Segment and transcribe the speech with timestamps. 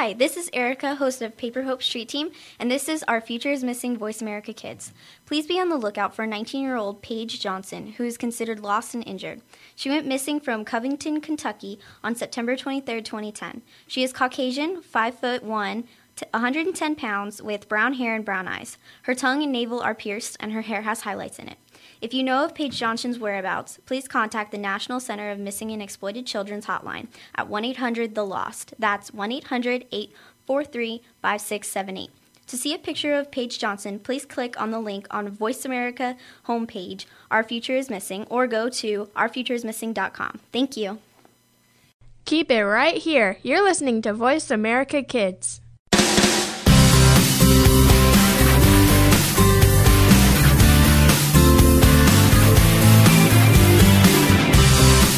[0.00, 3.50] Hi, this is Erica, host of Paper Hope Street Team, and this is Our Future
[3.50, 4.92] is Missing Voice America Kids.
[5.26, 8.94] Please be on the lookout for 19 year old Paige Johnson, who is considered lost
[8.94, 9.40] and injured.
[9.74, 13.62] She went missing from Covington, Kentucky on September 23, 2010.
[13.88, 15.84] She is Caucasian, 5 foot 1,
[16.30, 18.78] 110 pounds, with brown hair and brown eyes.
[19.02, 21.58] Her tongue and navel are pierced, and her hair has highlights in it.
[22.00, 25.82] If you know of Paige Johnson's whereabouts, please contact the National Center of Missing and
[25.82, 28.74] Exploited Children's hotline at 1 800 The Lost.
[28.78, 32.10] That's 1 800 843 5678.
[32.46, 36.16] To see a picture of Paige Johnson, please click on the link on Voice America
[36.46, 40.40] homepage, Our Future is Missing, or go to ourfutureismissing.com.
[40.52, 40.98] Thank you.
[42.24, 43.38] Keep it right here.
[43.42, 45.60] You're listening to Voice America Kids.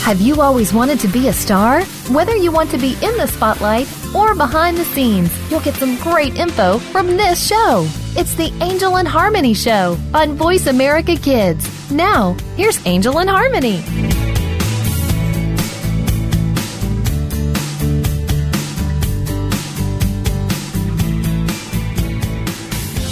[0.03, 1.85] Have you always wanted to be a star?
[2.09, 5.97] Whether you want to be in the spotlight or behind the scenes, you'll get some
[5.99, 7.87] great info from this show.
[8.17, 11.93] It's the Angel and Harmony Show on Voice America Kids.
[11.93, 14.20] Now, here's Angel and Harmony.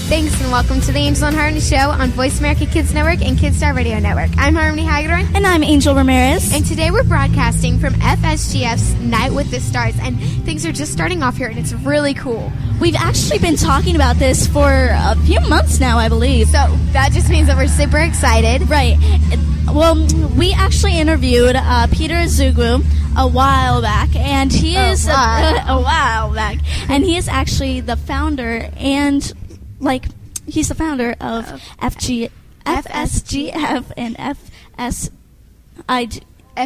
[0.08, 3.36] Thanks and welcome to the Angel and Harmony Show on Voice America Kids Network and
[3.36, 4.30] Kidstar Radio Network.
[4.38, 5.26] I'm Harmony Hagedorn.
[5.36, 6.50] And I'm Angel Ramirez.
[6.54, 9.96] And today we're broadcasting from FSGF's Night with the Stars.
[10.00, 12.50] And things are just starting off here and it's really cool.
[12.80, 16.46] We've actually been talking about this for a few months now, I believe.
[16.46, 18.66] So that just means that we're super excited.
[18.70, 18.96] Right.
[19.66, 20.06] Well,
[20.38, 22.82] we actually interviewed uh, Peter Zugwu
[23.14, 25.12] a while back, and he is a.
[25.18, 29.34] A, a while back, and he is actually the founder and
[29.80, 30.06] like
[30.46, 31.46] he's the founder of
[31.80, 32.30] FG,
[32.64, 35.10] FSGF and FSI.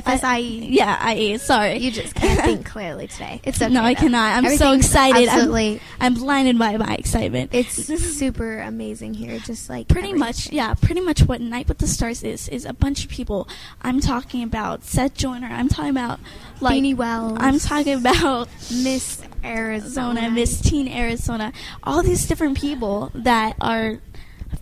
[0.03, 0.67] FSIE.
[0.71, 1.39] Yeah, IE.
[1.39, 1.79] Sorry.
[1.79, 3.41] You just can't think clearly today.
[3.45, 3.73] It's okay.
[3.73, 4.45] No, I cannot.
[4.45, 5.29] I'm so excited.
[5.29, 5.81] Absolutely.
[6.01, 7.51] I'm, I'm blinded by my excitement.
[7.55, 7.73] It's
[8.17, 9.39] super amazing here.
[9.39, 10.19] Just like pretty everything.
[10.19, 13.49] much yeah pretty much what night with the stars is is a bunch of people
[13.83, 16.21] i'm talking about seth joyner i'm talking about
[16.61, 17.39] like Beanie Wells.
[17.41, 19.23] i'm talking about Miss.
[19.45, 21.53] Arizona, Miss Teen Arizona,
[21.83, 23.99] all these different people that are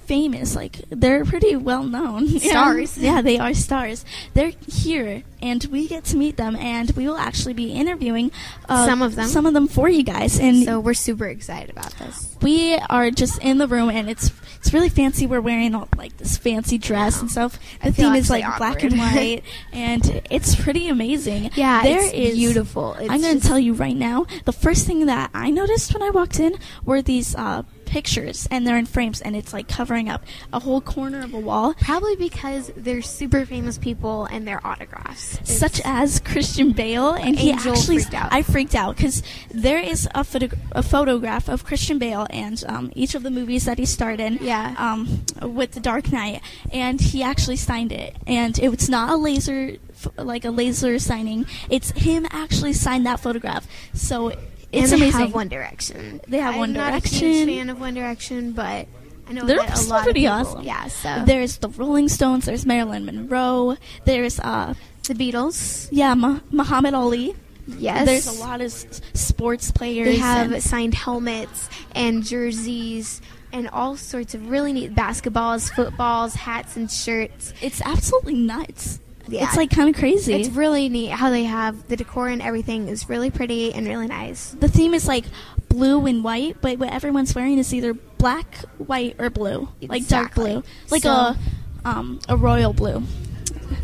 [0.06, 0.54] famous.
[0.56, 2.28] Like they're pretty well known?
[2.40, 2.96] Stars.
[2.98, 4.04] Yeah, they are stars.
[4.34, 8.30] They're here, and we get to meet them, and we will actually be interviewing
[8.68, 9.28] uh, Some of them.
[9.28, 10.38] some of them for you guys.
[10.38, 12.36] And So we're super excited about this.
[12.42, 15.26] we are just in the room, and it's it's really fancy.
[15.26, 17.58] We're wearing all, like this fancy dress and stuff.
[17.82, 19.42] The I theme is like actually black and white,
[19.72, 21.50] and it's pretty amazing.
[21.54, 22.94] Yeah, there it's is beautiful.
[22.94, 24.26] It's I'm going to tell you right now.
[24.44, 28.66] The first thing that I noticed when I walked in were these uh, pictures, and
[28.66, 31.74] they're in frames, and it's like covering up a whole corner of a wall.
[31.80, 35.34] Probably because they're super famous people and their autographs.
[35.34, 38.32] It's- such as Christian Bale, and he actually freaked out.
[38.32, 42.92] I freaked out because there is a, photo- a photograph of Christian Bale and um,
[42.94, 44.38] each of the movies that he starred in.
[44.40, 44.74] Yeah.
[44.78, 46.40] Um, with The Dark Knight,
[46.72, 49.76] and he actually signed it, and it was not a laser
[50.16, 51.44] like a laser signing.
[51.68, 53.66] It's him actually signed that photograph.
[53.92, 54.32] So
[54.72, 55.20] and it's they amazing.
[55.20, 56.20] have One Direction.
[56.28, 58.86] They have I'm One not a huge fan of One Direction, but
[59.28, 60.62] I know They're a lot pretty of people, awesome.
[60.64, 62.46] Yeah, so There's the Rolling Stones.
[62.46, 63.76] There's Marilyn Monroe.
[64.04, 65.88] There's uh the Beatles.
[65.90, 67.34] yeah Mah- Muhammad Ali.
[67.66, 70.06] Yes, There's a lot of s- sports players.
[70.08, 73.20] They have and- signed helmets and jerseys
[73.52, 77.52] and all sorts of really neat basketballs, footballs, hats, and shirts.
[77.60, 78.98] It's absolutely nuts.
[79.30, 79.44] Yeah.
[79.44, 80.34] It's like kind of crazy.
[80.34, 84.06] It's really neat how they have the decor and everything is really pretty and really
[84.08, 84.50] nice.
[84.58, 85.24] the theme is like
[85.68, 90.34] blue and white, but what everyone's wearing is either black, white, or blue, like dark
[90.34, 91.36] blue, like So- a
[91.84, 93.02] um, a royal blue.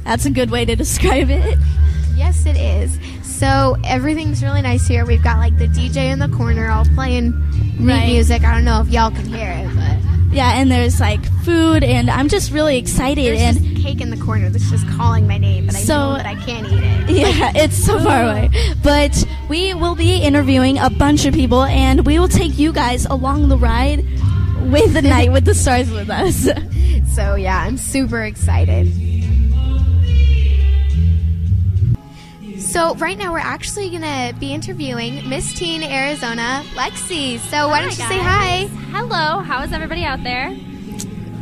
[0.04, 1.58] That's a good way to describe it.
[2.14, 2.98] Yes, it is.
[3.22, 5.04] So everything's really nice here.
[5.06, 7.32] We've got like the DJ in the corner all playing
[7.78, 8.06] Right.
[8.06, 8.42] music.
[8.42, 10.05] I don't know if y'all can hear it, but
[10.36, 13.24] Yeah, and there's like food, and I'm just really excited.
[13.38, 16.16] there's and cake in the corner that's just calling my name, but I So- know
[16.18, 17.10] that I can't eat it.
[17.38, 18.50] yeah, it's so far away.
[18.82, 23.06] But we will be interviewing a bunch of people, and we will take you guys
[23.06, 24.04] along the ride
[24.70, 26.48] with the night with the stars with us.
[27.16, 28.88] So yeah, I'm super excited.
[32.76, 37.38] So right now we're actually gonna be interviewing Miss Teen Arizona, Lexi.
[37.38, 38.66] So why don't you say hi?
[38.92, 40.54] Hello, how is everybody out there?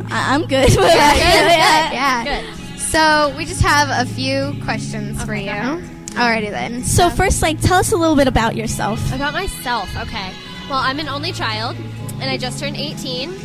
[0.09, 0.69] I- I'm good.
[0.69, 1.91] Good, yeah.
[1.91, 2.23] yeah.
[2.23, 2.79] Good.
[2.79, 5.49] So we just have a few questions for you.
[5.51, 6.85] Alrighty then.
[6.85, 9.13] So first, like, tell us a little bit about yourself.
[9.13, 10.31] About myself, okay.
[10.69, 11.75] Well, I'm an only child,
[12.21, 13.37] and I just turned 18.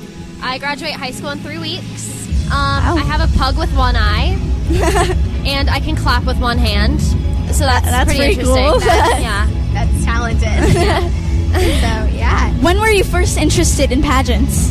[0.43, 2.29] I graduate high school in three weeks.
[2.53, 2.53] Um,
[2.99, 4.39] I have a pug with one eye,
[5.45, 7.01] and I can clap with one hand.
[7.53, 8.71] So that's, That's pretty, pretty interesting.
[8.71, 8.81] cool.
[8.81, 9.47] That- yeah.
[9.73, 10.75] That's talented.
[10.75, 11.01] Yeah.
[12.11, 12.53] so yeah.
[12.63, 14.71] When were you first interested in pageants?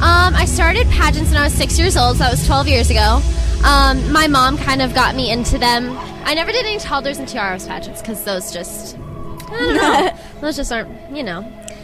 [0.00, 2.90] Um, I started pageants when I was six years old, so that was 12 years
[2.90, 3.20] ago.
[3.64, 5.94] Um, my mom kind of got me into them.
[6.24, 10.56] I never did any toddlers and tiaras pageants because those just, I don't know, those
[10.56, 11.40] just aren't, you know.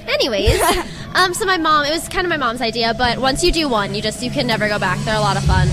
[0.09, 0.61] Anyways,
[1.15, 3.69] um, so my mom, it was kind of my mom's idea, but once you do
[3.69, 4.99] one, you just, you can never go back.
[5.01, 5.69] They're a lot of fun.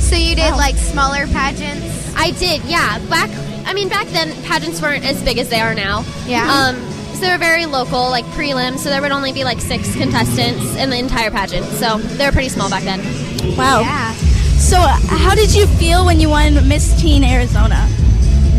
[0.00, 2.14] So you did like smaller pageants?
[2.16, 2.98] I did, yeah.
[3.10, 3.30] Back,
[3.66, 6.04] I mean, back then pageants weren't as big as they are now.
[6.26, 6.48] Yeah.
[6.50, 6.76] Um,
[7.14, 8.78] so they were very local, like prelim.
[8.78, 11.66] So there would only be like six contestants in the entire pageant.
[11.66, 13.00] So they were pretty small back then.
[13.56, 13.80] Wow.
[13.80, 14.12] Yeah.
[14.58, 17.88] So, uh, how did you feel when you won Miss Teen Arizona?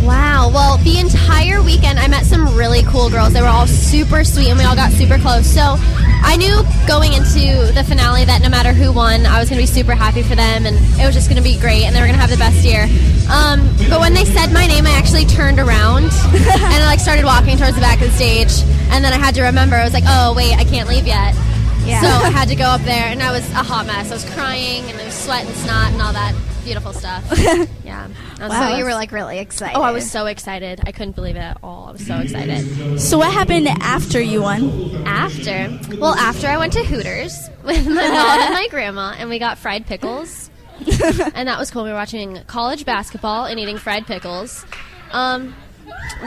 [0.07, 0.50] Wow.
[0.54, 3.33] Well, the entire weekend, I met some really cool girls.
[3.33, 5.45] They were all super sweet, and we all got super close.
[5.45, 5.75] So
[6.24, 9.68] I knew going into the finale that no matter who won, I was going to
[9.68, 12.00] be super happy for them, and it was just going to be great, and they
[12.00, 12.88] were going to have the best year.
[13.27, 17.25] Um, but when they said my name, I actually turned around and I like started
[17.25, 18.63] walking towards the back of the stage,
[18.95, 19.75] and then I had to remember.
[19.75, 21.36] I was like, oh wait, I can't leave yet.
[21.83, 22.00] Yeah.
[22.00, 24.10] So I had to go up there, and I was a hot mess.
[24.10, 26.33] I was crying, and there was sweat and snot and all that
[26.63, 27.24] beautiful stuff.
[27.83, 28.07] yeah.
[28.39, 29.78] I was So so you were like really excited.
[29.78, 30.81] Oh, I was so excited.
[30.86, 31.88] I couldn't believe it at all.
[31.88, 33.00] I was so excited.
[33.01, 35.07] So, what happened after you won?
[35.07, 39.39] After, well, after I went to Hooters with my mom and my grandma, and we
[39.39, 40.51] got fried pickles.
[40.80, 41.84] and that was cool.
[41.84, 44.63] We were watching college basketball and eating fried pickles.
[45.12, 45.56] Um,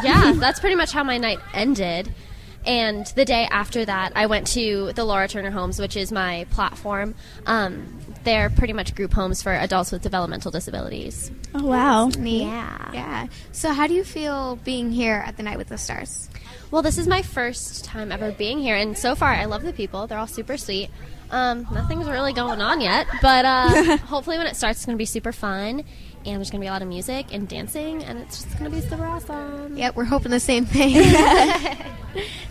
[0.02, 2.12] yeah, that's pretty much how my night ended.
[2.66, 6.46] And the day after that, I went to the Laura Turner Homes, which is my
[6.50, 7.14] platform.
[7.46, 11.30] Um, they're pretty much group homes for adults with developmental disabilities.
[11.54, 12.08] Oh, wow.
[12.08, 12.42] Neat.
[12.42, 12.90] Yeah.
[12.92, 13.26] Yeah.
[13.52, 16.28] So how do you feel being here at the Night with the Stars?
[16.70, 19.72] Well, this is my first time ever being here, and so far I love the
[19.72, 20.06] people.
[20.06, 20.90] They're all super sweet.
[21.30, 24.98] Um, nothing's really going on yet, but uh, hopefully when it starts, it's going to
[24.98, 25.84] be super fun,
[26.26, 28.70] and there's going to be a lot of music and dancing, and it's just going
[28.70, 29.76] to be super awesome.
[29.76, 30.96] Yep, we're hoping the same thing.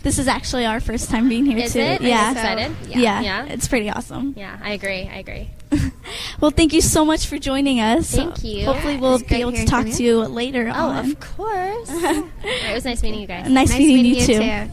[0.04, 1.80] This is actually our first time being here, Is too.
[1.80, 2.00] it?
[2.00, 2.32] Are you Yeah.
[2.32, 2.76] excited?
[2.88, 2.98] Yeah.
[2.98, 3.22] Yeah.
[3.22, 4.34] yeah, It's pretty awesome.
[4.38, 5.10] Yeah, I agree.
[5.14, 5.50] I agree.
[6.40, 8.10] Well, thank you so much for joining us.
[8.16, 8.64] Thank you.
[8.66, 11.12] Hopefully, we'll be able to talk from to you later Oh, on.
[11.12, 11.90] of course.
[11.92, 13.50] All right, it was nice meeting you guys.
[13.50, 14.72] Nice, meeting, you, too.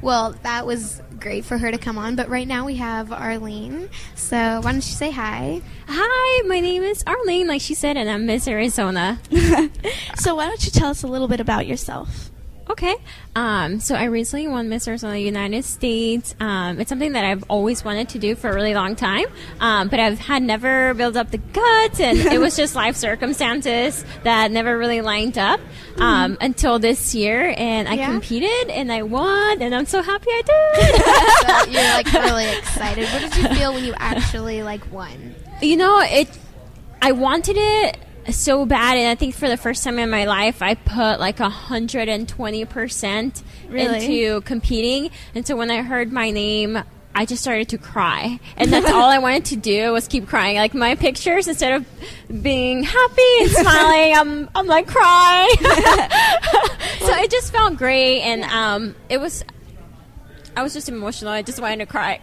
[0.00, 3.88] Well, that was great for her to come on, but right now we have Arlene.
[4.14, 5.60] So why don't you say hi?
[5.86, 9.20] Hi, my name is Arlene, like she said, and I'm Miss Arizona.
[10.16, 12.29] So, why don't you tell us a little bit about yourself?
[12.70, 12.94] Okay.
[13.34, 16.34] Um, so I recently won Miss Arizona United States.
[16.38, 19.24] Um, it's something that I've always wanted to do for a really long time,
[19.58, 24.04] um, but I've had never built up the guts, and it was just life circumstances
[24.22, 25.58] that never really lined up
[25.98, 27.52] um, until this year.
[27.56, 28.10] And I Yeah?
[28.12, 31.64] competed, and I won, and I'm so happy I did.
[31.66, 33.08] so you're like really excited.
[33.08, 35.34] What did you feel when you actually like won?
[35.62, 36.26] you know it
[37.02, 40.62] i wanted it so bad and i think for the first time in my life
[40.62, 44.04] i put like 120% Really?
[44.04, 46.78] into competing and so when i heard my name
[47.12, 50.56] I just started to cry, and that's all I wanted to do was keep crying.
[50.56, 55.50] Like my pictures, instead of being happy and smiling, I'm I'm like crying.
[55.58, 59.44] so it just felt great, and um, it was.
[60.56, 61.32] I was just emotional.
[61.32, 62.20] I just wanted to cry.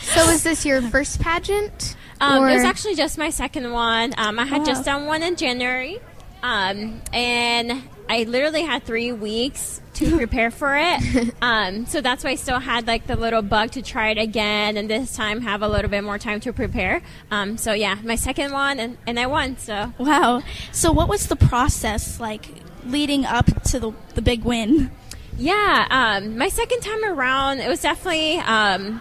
[0.00, 1.96] So is this your first pageant?
[2.20, 4.14] Um, Or- it was actually just my second one.
[4.18, 4.64] Um, I had Wow.
[4.66, 5.98] just done one in January,
[6.42, 11.34] um, and I literally had three weeks to prepare for it.
[11.42, 14.76] Um, so that's why I still had like the little bug to try it again,
[14.76, 17.02] and this time have a little bit more time to prepare.
[17.30, 19.56] Um, so yeah, my second one, and, and I won.
[19.58, 20.42] So Wow.
[20.72, 22.46] So, what was the process like
[22.86, 24.90] leading up to the, the big win?
[25.36, 29.00] Yeah, um, my second time around, it was definitely um,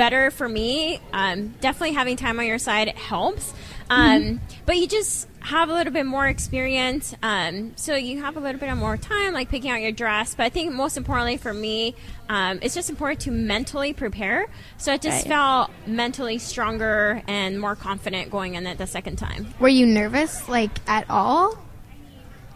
[0.00, 0.98] better for me.
[1.12, 3.52] Um, definitely having time on your side helps.
[3.90, 7.14] Um, But you just have a little bit more experience.
[7.22, 10.34] Um, so you have a little bit of more time, like picking out your dress.
[10.34, 11.94] But I think most importantly for me,
[12.30, 14.46] um, it's just important to mentally prepare.
[14.78, 15.34] So I just Right.
[15.34, 19.52] felt mentally stronger and more confident going in it the second time.
[19.60, 21.58] Were you nervous like at all?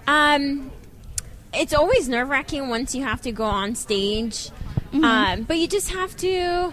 [0.06, 0.70] Um,
[1.52, 4.48] it's always nerve wracking once you have to go on stage,
[4.94, 6.72] um, but you just have to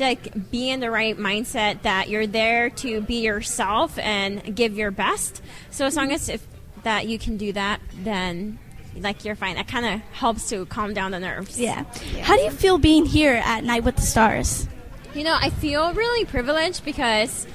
[0.00, 4.90] like be in the right mindset that you're there to be yourself and give your
[4.90, 5.42] best.
[5.70, 6.46] So as long as if
[6.82, 8.58] that you can do that, then
[8.96, 9.56] like you're fine.
[9.56, 11.58] That kind of helps to calm down the nerves.
[11.58, 11.84] Yeah.
[12.22, 14.68] How do you feel being here at Night with the Stars?
[15.14, 17.46] You know, I feel really privileged because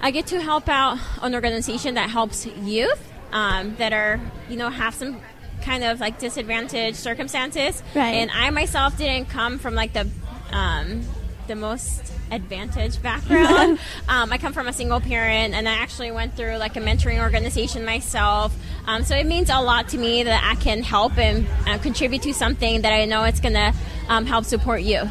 [0.00, 4.68] I get to help out an organization that helps youth um, that are, you know,
[4.70, 5.20] have some
[5.62, 7.82] kind of like disadvantaged circumstances.
[7.94, 8.14] Right.
[8.14, 10.08] And I myself didn't come from like the
[10.52, 11.02] um,
[11.50, 13.80] the most advantage background.
[14.08, 17.20] um, I come from a single parent, and I actually went through like a mentoring
[17.20, 18.56] organization myself.
[18.86, 22.22] Um, so it means a lot to me that I can help and uh, contribute
[22.22, 23.74] to something that I know it's going to
[24.08, 25.02] um, help support you.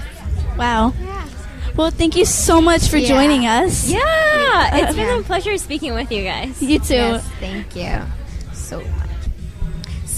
[0.57, 0.93] Wow.
[1.01, 1.27] Yeah.
[1.75, 3.09] Well, thank you so much for Yeah.
[3.09, 3.89] joining us.
[3.89, 5.19] Yeah, it's been Yeah.
[5.19, 6.61] a pleasure speaking with you guys.
[6.61, 6.93] You too.
[6.95, 7.99] Yes, thank you
[8.53, 8.98] so much.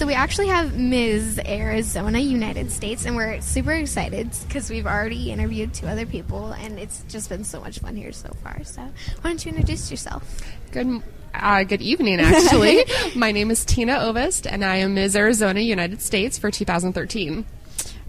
[0.02, 1.40] So we actually have Ms.
[1.46, 6.80] Arizona, United States, and we're super excited because we've already interviewed two other people, and
[6.80, 8.64] it's just been so much fun here so far.
[8.64, 10.24] So why don't you introduce yourself?
[10.72, 11.04] Good,
[11.36, 12.86] uh, good evening, actually.
[13.16, 15.16] My name is Tina Ovest, and I am Ms.
[15.16, 17.46] Arizona, United States for 2013.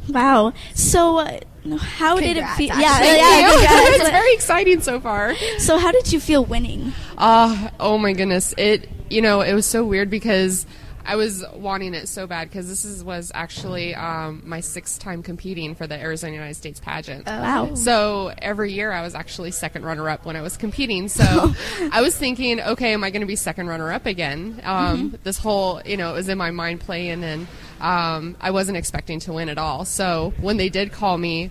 [0.08, 0.54] Wow.
[0.72, 1.40] So, uh,
[1.76, 2.72] how did it feel?
[2.72, 2.80] actually.
[2.80, 3.68] Yeah, Thank yeah,
[4.00, 5.34] it's very exciting so far.
[5.58, 6.94] So, how did you feel winning?
[7.18, 8.54] Uh, oh my goodness.
[8.56, 10.64] It, you know, it was so weird because
[11.04, 15.22] I was wanting it so bad because this is, was actually um, my sixth time
[15.22, 17.26] competing for the Arizona United States pageant.
[17.26, 17.74] Wow.
[17.74, 21.08] So every year I was actually second runner up when I was competing.
[21.08, 21.24] So
[21.92, 24.60] I was thinking, okay, am I going to be second runner up again?
[24.64, 27.46] Um, This whole, you know, it was in my mind playing, and
[27.80, 29.84] um, I wasn't expecting to win at all.
[29.84, 31.50] So when they did call me,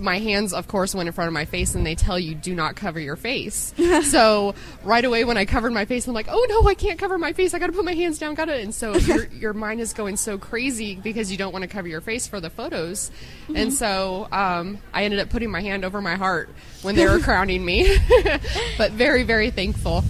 [0.00, 2.54] my hands, of course, went in front of my face, and they tell you do
[2.54, 3.74] not cover your face.
[4.04, 7.18] so right away, when I covered my face, I'm like, oh no, I can't cover
[7.18, 7.54] my face.
[7.54, 8.34] I got to put my hands down.
[8.34, 8.54] Got to.
[8.54, 11.88] And so your your mind is going so crazy because you don't want to cover
[11.88, 13.10] your face for the photos.
[13.54, 16.48] And so um, I ended up putting my hand over my heart
[16.82, 17.96] when they were crowning me.
[18.78, 20.04] but very very thankful.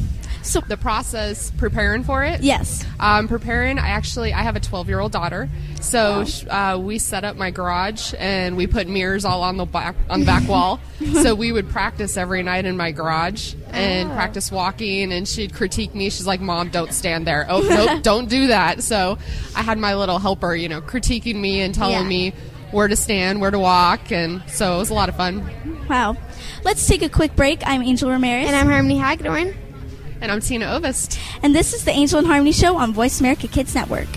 [0.45, 2.43] So- the process preparing for it.
[2.43, 2.85] Yes.
[3.01, 3.79] Um, preparing.
[3.79, 5.49] I actually I have a 12 year old daughter,
[5.81, 9.65] so sh uh, we set up my garage and we put mirrors all on the
[9.65, 10.81] back on the back wall.
[11.23, 15.13] So we would practice every night in my garage and practice walking.
[15.13, 16.09] And she'd critique me.
[16.11, 17.47] She's like, "Mom, don't stand there.
[17.49, 19.19] Oh nope, don't do that." So
[19.57, 22.05] I had my little helper, you know, critiquing me and telling Yeah.
[22.05, 22.33] me
[22.71, 25.49] where to stand, where to walk, and so it was a lot of fun.
[25.89, 26.17] Wow.
[26.65, 27.63] Let's take a quick break.
[27.67, 28.47] I'm Angel Ramirez.
[28.47, 29.55] And I'm Harmony Hagedorn.
[30.25, 31.21] And I'm Tina Ovest.
[31.43, 34.09] and this is the Angel and Harmony Show on Voice America Kids Network.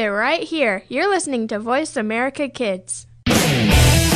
[0.00, 0.82] It right here.
[0.88, 3.06] You're listening to Voice America Kids.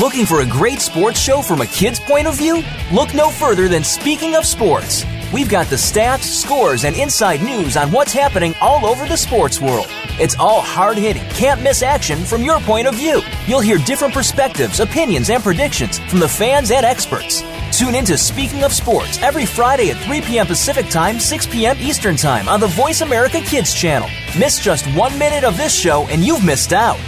[0.00, 2.62] Looking for a great sports show from a kid's point of view?
[2.92, 5.04] Look no further than Speaking of Sports.
[5.32, 9.60] We've got the stats, scores, and inside news on what's happening all over the sports
[9.60, 9.86] world.
[10.20, 13.20] It's all hard hitting, can't miss action from your point of view.
[13.46, 17.42] You'll hear different perspectives, opinions, and predictions from the fans and experts.
[17.76, 20.46] Tune into Speaking of Sports every Friday at 3 p.m.
[20.46, 21.76] Pacific Time, 6 p.m.
[21.80, 24.08] Eastern Time on the Voice America Kids channel.
[24.38, 27.00] Miss just one minute of this show and you've missed out.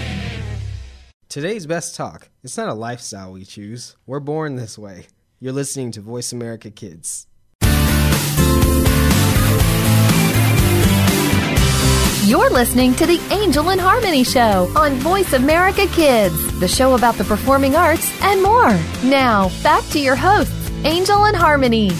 [1.28, 2.30] Today's best talk.
[2.42, 3.94] It's not a lifestyle we choose.
[4.06, 5.06] We're born this way.
[5.38, 7.28] You're listening to Voice America Kids.
[12.26, 17.14] You're listening to the Angel and Harmony Show on Voice America Kids, the show about
[17.14, 18.76] the performing arts and more.
[19.04, 20.52] Now, back to your hosts,
[20.82, 21.92] Angel and Harmony.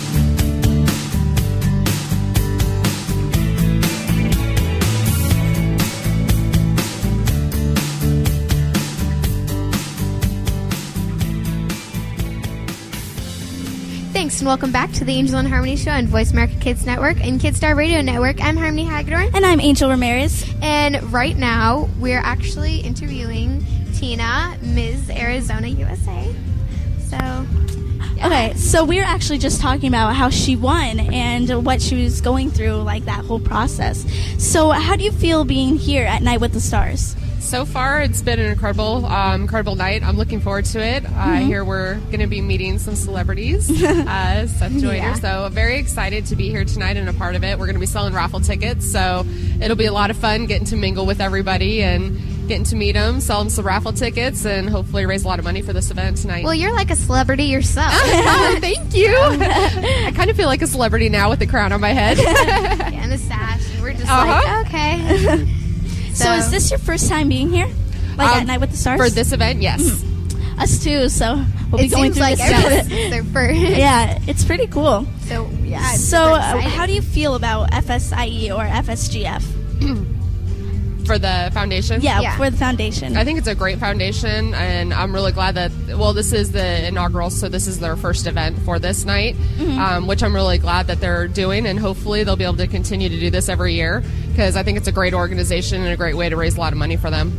[14.27, 17.25] Thanks, and welcome back to the Angel and Harmony Show on Voice America Kids Network
[17.25, 18.43] and Kidstar Radio Network.
[18.43, 19.31] I'm Harmony Hagedorn.
[19.33, 20.45] And I'm Angel Ramirez.
[20.63, 23.65] And right now, we're actually interviewing
[23.95, 25.11] Tina, Ms.
[25.11, 26.35] Arizona, USA.
[27.09, 27.47] So,
[28.25, 32.21] Okay, so we were actually just talking about how she won and what she was
[32.21, 34.05] going through, like that whole process.
[34.39, 37.15] So, how do you feel being here at Night with the Stars?
[37.47, 40.03] So far, it's been an incredible, um, incredible night.
[40.03, 41.09] I'm looking forward to it.
[41.09, 44.95] I hear we're going to be meeting some celebrities, uh, Seth Joyner.
[44.97, 45.15] Yeah.
[45.15, 47.57] So very excited to be here tonight and a part of it.
[47.59, 49.25] We're going to be selling raffle tickets, so
[49.61, 52.93] it'll be a lot of fun getting to mingle with everybody and getting to meet
[52.93, 55.91] them, sell them some raffle tickets, and hopefully raise a lot of money for this
[55.93, 56.45] event tonight.
[56.45, 57.93] well, you're like a celebrity yourself.
[57.97, 59.17] oh, thank you.
[59.19, 62.19] I kind of feel like a celebrity now with the crown on my head.
[62.19, 63.63] and the sash.
[63.81, 64.27] We're just Uh-huh.
[64.27, 65.56] like, okay.
[66.17, 67.69] So, is this your first time being here?
[68.17, 69.01] Like at Um, Night with the Stars?
[69.01, 70.03] for this event, yes.
[70.59, 73.61] Us too, so we'll be it going seems through like this their first.
[73.61, 75.07] Yeah, it's pretty cool.
[75.27, 75.93] So, yeah.
[75.93, 79.43] So, uh, how do you feel about FSIE or FSGF?
[81.07, 82.01] for the foundation.
[82.01, 82.37] Yeah, Yeah.
[82.37, 83.17] for the foundation.
[83.17, 85.71] I think it's a great foundation, and I'm really glad that.
[85.97, 89.79] Well, this is the inaugural, so this is their first event for this night, Mm-hmm.
[89.79, 93.09] um, which I'm really glad that they're doing, and hopefully they'll be able to continue
[93.09, 94.03] to do this every year
[94.37, 96.75] because I think it's a great organization and a great way to raise a lot
[96.75, 97.33] of money for them.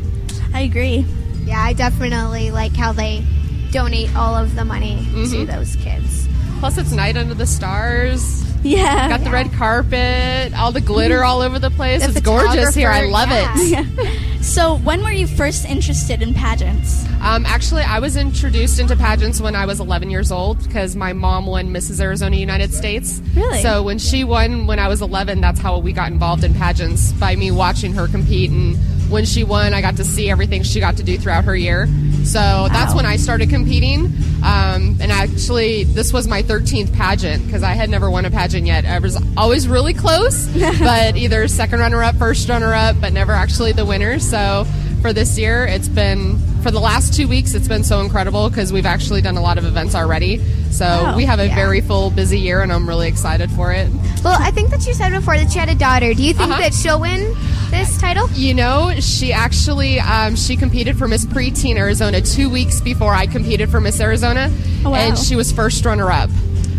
[0.52, 1.06] I agree.
[1.46, 3.24] Yeah, I definitely like how they
[3.70, 5.46] donate all of the money to Mm-hmm.
[5.46, 6.28] those kids.
[6.60, 8.44] Plus, it's night under the stars.
[8.64, 9.10] Yeah.
[9.10, 12.04] Got the red carpet, all the glitter all over the place.
[12.04, 12.90] The it's gorgeous here.
[12.90, 14.44] I love photographer, it.
[14.44, 17.06] so, when were you first interested in pageants?
[17.22, 21.14] Um, actually, I was introduced into pageants when I was 11 years old because my
[21.14, 22.00] mom won Mrs.
[22.00, 23.22] Arizona United States.
[23.36, 23.62] Really?
[23.62, 27.12] So when she won when I was 11, that's how we got involved in pageants
[27.14, 28.52] by me watching her compete.
[28.52, 28.78] And
[29.10, 31.88] when she won, I got to see everything she got to do throughout her year.
[32.24, 34.06] So that's when I started competing.
[34.44, 38.68] Um, and actually, this was my 13th pageant because I had never won a pageant
[38.68, 38.86] yet.
[38.86, 40.48] I was always really close,
[40.80, 44.20] but either second runner up, first runner up, but never actually the winner.
[44.20, 44.66] So
[45.02, 47.54] for this year, it's been for the last two weeks.
[47.54, 50.42] It's been so incredible because we've actually done a lot of events already.
[50.72, 51.16] So Wow.
[51.16, 51.56] we have a Yeah.
[51.56, 53.88] very full, busy year, and I'm really excited for it.
[54.24, 56.14] Well, I think that you said before that you had a daughter.
[56.14, 56.62] Do you think Uh-huh.
[56.62, 57.34] that she'll win
[57.72, 58.30] this title?
[58.36, 63.26] You know, she actually um, she competed for Miss Preteen Arizona two weeks before I
[63.26, 64.52] competed for Miss Arizona,
[64.86, 64.98] Oh, wow.
[64.98, 66.30] and she was first runner up.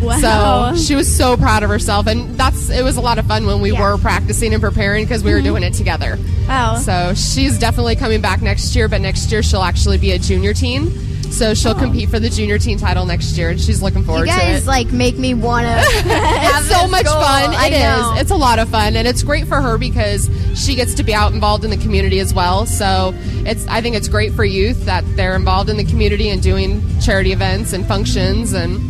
[0.00, 0.75] Wow.
[0.75, 3.47] So she was so proud of herself, and that's it was a lot of fun
[3.47, 3.80] when we Yeah.
[3.80, 6.18] were practicing and preparing because we were doing it together.
[6.49, 6.76] Wow.
[6.76, 10.54] So she's definitely coming back next year, but next year she'll actually be a junior
[10.54, 10.92] teen.
[11.30, 14.23] So she'll compete for the junior teen title next year, and she's looking You forward
[14.26, 14.66] to guys it.
[14.66, 15.73] like make me want to.
[16.04, 17.54] it's so much fun.
[17.54, 17.73] I It
[18.16, 18.23] is.
[18.23, 21.14] It's a lot of fun, and it's great for her because she gets to be
[21.14, 22.66] out involved in the community as well.
[22.66, 23.12] So
[23.47, 23.66] it's.
[23.68, 27.32] I think it's great for youth that they're involved in the community and doing charity
[27.32, 28.80] events and functions, and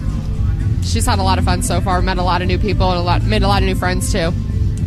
[0.85, 2.00] she's had a lot of fun so far.
[2.00, 4.11] Met a lot of new people and a lot made a lot of new friends
[4.12, 4.33] too.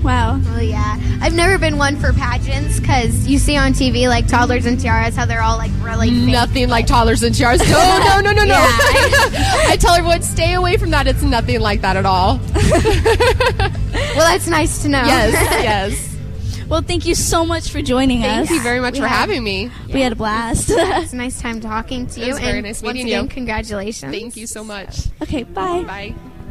[0.04, 0.40] Wow.
[0.40, 0.98] Well, yeah.
[1.22, 5.16] I've never been one for pageants because you see on TV like toddlers and tiaras
[5.16, 6.32] how they're all like really fake.
[6.32, 7.60] Nothing like toddlers and tiaras.
[7.70, 8.54] No, no, no, no, no.
[8.54, 8.68] Yeah.
[9.70, 11.06] I tell everyone stay away from that.
[11.08, 12.40] It's nothing like that at all.
[14.14, 15.04] Well, that's nice to know.
[15.06, 16.68] Yes, yes.
[16.68, 18.48] Well, thank you so much for joining us.
[18.48, 19.70] Thank you very much We for had- having me.
[19.94, 20.70] We had a blast.
[20.70, 22.26] It's a nice time talking to you.
[22.26, 22.34] It you.
[22.34, 23.30] was very and nice once meeting again, you.
[23.30, 24.14] Congratulations.
[24.14, 25.08] Thank you so much.
[25.22, 25.84] okay, bye.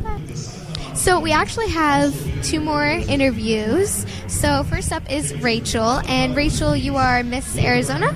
[0.03, 0.51] Bye.
[1.01, 4.05] So we actually have two more interviews.
[4.29, 8.13] So first up is Rachel, and Rachel, you are Miss Arizona.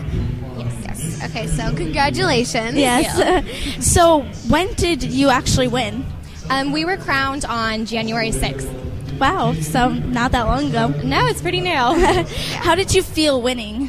[0.59, 0.75] Yes.
[0.85, 1.25] Yes.
[1.25, 1.47] Okay.
[1.47, 2.77] So congratulations.
[2.77, 3.81] Yes.
[3.81, 6.05] so, when did you actually win?
[6.51, 9.19] Um, we were crowned on January 6th.
[9.19, 10.89] Wow, so not that long ago.
[11.03, 11.71] No, it's pretty new.
[12.59, 13.89] How did you feel winning?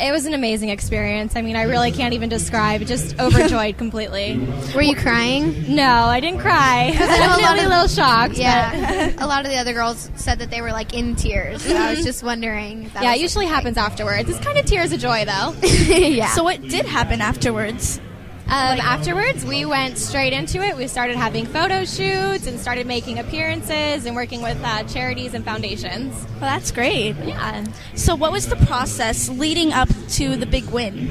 [0.00, 1.36] It was an amazing experience.
[1.36, 2.82] I mean, I really can't even describe.
[2.86, 4.38] Just overjoyed completely.
[4.74, 5.74] Were you crying?
[5.74, 6.92] No, I didn't cry.
[6.98, 8.34] I know a lot of- little shocked.
[8.34, 9.12] but- Yeah.
[9.18, 11.62] a lot of the other girls said that they were like in tears.
[11.62, 12.06] So I was mm-hmm.
[12.06, 12.84] just wondering.
[12.84, 14.28] If that yeah, was, it usually happens afterwards.
[14.28, 15.54] It's kind of tears of joy, though.
[15.62, 16.28] yeah.
[16.28, 18.00] So, what did happen afterwards?
[18.48, 20.74] Um, afterwards, we went straight into it.
[20.74, 25.44] We started having photo shoots and started making appearances and working with uh, charities and
[25.44, 26.14] foundations.
[26.14, 27.14] Well, that's great.
[27.16, 27.66] Yeah.
[27.94, 31.10] So, what was the process leading up to the big win?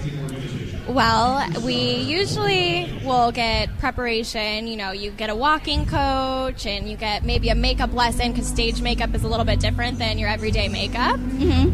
[0.88, 4.66] Well, we usually will get preparation.
[4.66, 8.48] You know, you get a walking coach and you get maybe a makeup lesson because
[8.48, 11.20] stage makeup is a little bit different than your everyday makeup.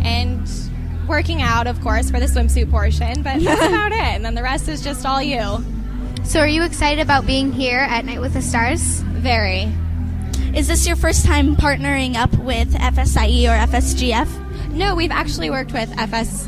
[0.04, 0.45] And
[1.08, 4.00] working out, of course, for the swimsuit portion, but that's about it.
[4.02, 5.63] And then the rest is just all you.
[6.24, 9.02] So are you excited about being here at Night with the Stars?
[9.02, 9.72] Very.
[10.56, 14.72] Is this your first time partnering up with FSIE or FSGF?
[14.72, 16.48] No, we've actually worked with FS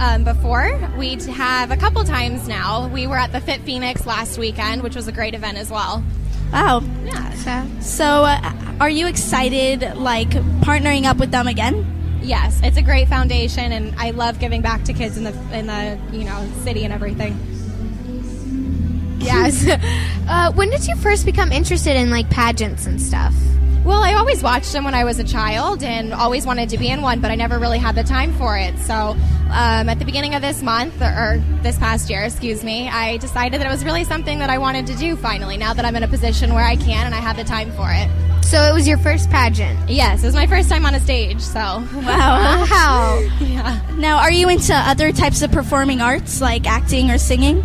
[0.00, 0.78] um, before.
[0.96, 2.88] We have a couple times now.
[2.88, 6.02] We were at the Fit Phoenix last weekend, which was a great event as well.
[6.52, 6.82] Wow.
[7.04, 7.30] Yeah.
[7.34, 10.30] So So, uh, are you excited, like,
[10.62, 11.84] partnering up with them again?
[12.22, 15.66] Yes, it's a great foundation, and I love giving back to kids in the in
[15.66, 17.38] the you know city and everything.
[19.18, 19.66] yes.
[20.28, 23.34] uh, when did you first become interested in like pageants and stuff?
[23.84, 26.88] Well, I always watched them when I was a child, and always wanted to be
[26.88, 28.78] in one, but I never really had the time for it.
[28.80, 29.16] So,
[29.48, 33.16] um, at the beginning of this month or, or this past year, excuse me, I
[33.16, 35.16] decided that it was really something that I wanted to do.
[35.16, 37.72] Finally, now that I'm in a position where I can and I have the time
[37.72, 38.29] for it.
[38.42, 39.88] So it was your first pageant.
[39.88, 41.60] Yes, it was my first time on a stage, so
[41.94, 42.66] Wow.
[42.68, 43.28] Wow.
[43.40, 43.80] yeah.
[43.96, 47.64] Now, are you into other types of performing arts, like acting or singing?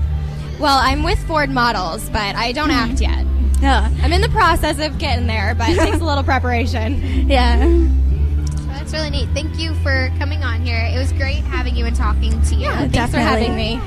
[0.60, 2.76] Well, I'm with Ford Models, but I don't hmm.
[2.76, 3.26] act yet.
[3.62, 3.90] Yeah.
[4.02, 7.02] I'm in the process of getting there, but it takes a little preparation.
[7.26, 7.66] Yeah.
[7.66, 9.30] Well, that's really neat.
[9.34, 10.78] Thank you for coming on here.
[10.78, 12.68] It was great having you and talking to you.
[12.68, 13.82] Yeah, Thanks for having me.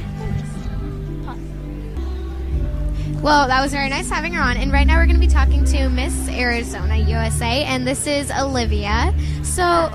[3.23, 4.57] Well, that was very nice having her on.
[4.57, 8.31] And right now we're going to be talking to Miss Arizona USA, and this is
[8.31, 9.13] Olivia.
[9.43, 9.91] So,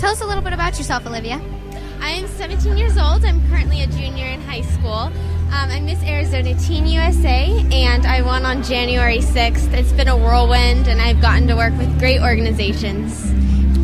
[0.00, 1.38] Tell us a little bit about yourself, Olivia.
[2.00, 3.22] I am 17 years old.
[3.22, 4.88] I'm currently a junior in high school.
[4.94, 5.12] Um,
[5.52, 9.74] I'm Miss Arizona Teen USA, and I won on January 6th.
[9.74, 13.30] It's been a whirlwind, and I've gotten to work with great organizations.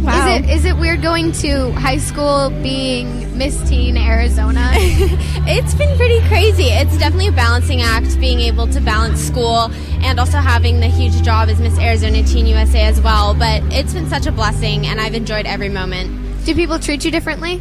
[0.07, 4.71] Is it is it weird going to high school being Miss Teen Arizona?
[4.75, 6.65] it's been pretty crazy.
[6.65, 9.71] It's definitely a balancing act being able to balance school
[10.03, 13.35] and also having the huge job as Miss Arizona Teen USA as well.
[13.35, 16.45] But it's been such a blessing, and I've enjoyed every moment.
[16.45, 17.61] Do people treat you differently?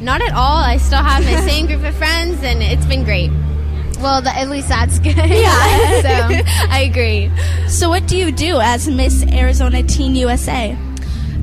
[0.00, 0.56] Not at all.
[0.56, 3.30] I still have my same group of friends, and it's been great.
[4.00, 5.16] Well, th- at least that's good.
[5.16, 6.00] Yeah.
[6.02, 7.30] so I agree.
[7.68, 10.76] So, what do you do as Miss Arizona Teen USA?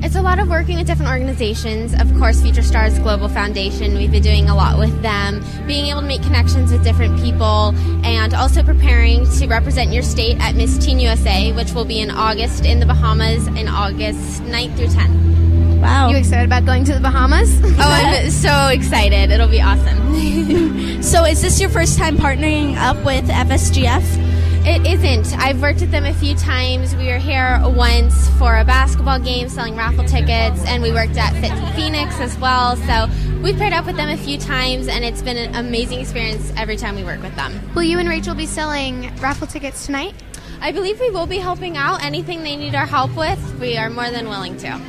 [0.02, 1.92] It's a lot of working with different organizations.
[1.92, 6.00] Of course, Future Stars Global Foundation, we've been doing a lot with them, being able
[6.00, 10.78] to make connections with different people, and also preparing to represent your state at Miss
[10.78, 15.80] Teen USA, which will be in August in the Bahamas in August 9th through 10th.
[15.82, 16.10] Wow.
[16.10, 17.60] you excited about going to the Bahamas?
[17.64, 19.30] Oh, I'm so excited.
[19.30, 20.80] It'll be awesome.
[21.00, 24.19] So, is this your first time partnering up with FSGF?
[24.62, 25.36] It isn't.
[25.38, 26.94] I've worked with them a few times.
[26.94, 31.32] We were here once for a basketball game selling raffle tickets, and we worked at
[31.40, 32.76] Fit Phoenix as well.
[32.76, 33.08] So
[33.42, 36.76] we've paired up with them a few times, and it's been an amazing experience every
[36.76, 37.58] time we work with them.
[37.74, 40.14] Will you and Rachel be selling raffle tickets tonight?
[40.60, 42.04] I believe we will be helping out.
[42.04, 44.80] Anything they need our help with, we are more than willing to.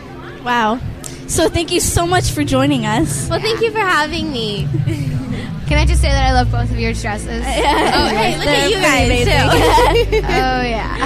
[0.44, 0.80] Wow.
[1.28, 3.30] So, thank you so much for joining us.
[3.30, 4.68] Well, thank you for having me.
[5.72, 7.46] Can I just say that I love both of your dresses?
[7.48, 10.18] Oh, hey, look at you guys, too.
[10.28, 10.98] oh yeah.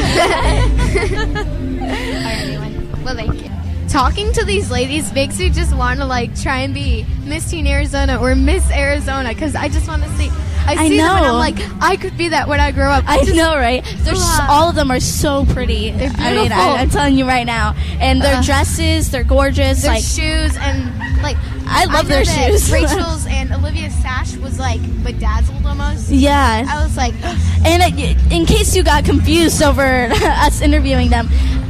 [2.55, 3.51] Alright, well, thank you.
[3.87, 7.67] Talking to these ladies makes me just want to like try and be Miss Teen
[7.67, 10.29] Arizona or Miss Arizona because I just want to see.
[10.65, 13.03] I I see them and I'm like, I could be that when I grow up.
[13.07, 13.85] I just- know, right?
[13.99, 14.15] They're
[14.49, 15.91] all of them are so pretty.
[15.91, 16.57] I mean, beautiful.
[16.57, 17.75] I, am telling you right now.
[17.99, 18.43] And their Ugh.
[18.43, 19.83] dresses, they're gorgeous.
[19.83, 22.71] Their like shoes and like I love know their shoes.
[22.71, 26.09] Rachel's and Olivia's sash was like bedazzled almost.
[26.09, 26.65] yeah.
[26.67, 27.13] I was like,
[27.65, 27.81] And
[28.31, 31.27] in case you got confused over us interviewing them,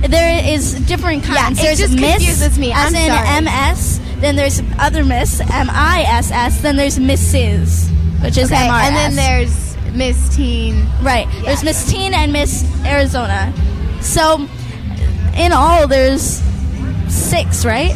[0.07, 1.57] there is different kinds.
[1.57, 2.71] Yeah, it there's just Miss, confuses me.
[2.73, 3.73] as I'm in sorry.
[3.73, 4.01] MS.
[4.21, 6.61] Then there's other Miss, M I S S.
[6.61, 7.89] Then there's Mrs.,
[8.21, 8.83] which is okay, MRS.
[8.87, 10.85] and then there's Miss Teen.
[11.01, 11.27] Right.
[11.45, 13.53] There's Miss Teen and Miss Arizona.
[14.01, 14.47] So,
[15.37, 16.41] in all, there's
[17.07, 17.91] six, right?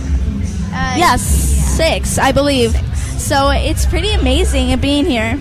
[0.71, 2.71] Uh, yes, six, I believe.
[3.17, 5.37] So it's pretty amazing at being here.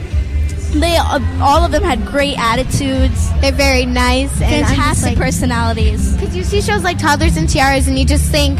[0.70, 6.12] They uh, all of them had great attitudes, They're very nice and fantastic like, personalities.
[6.16, 8.59] Because you see shows like Toddlers and Tiaras, and you just think,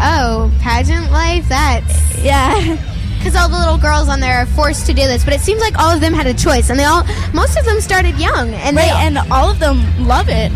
[0.00, 2.22] oh, pageant life, that's.
[2.22, 2.76] Yeah.
[3.18, 5.60] Because all the little girls on there are forced to do this, but it seems
[5.60, 7.02] like all of them had a choice, and they all,
[7.34, 10.52] most of them started young, and Right, they, and all of them love it.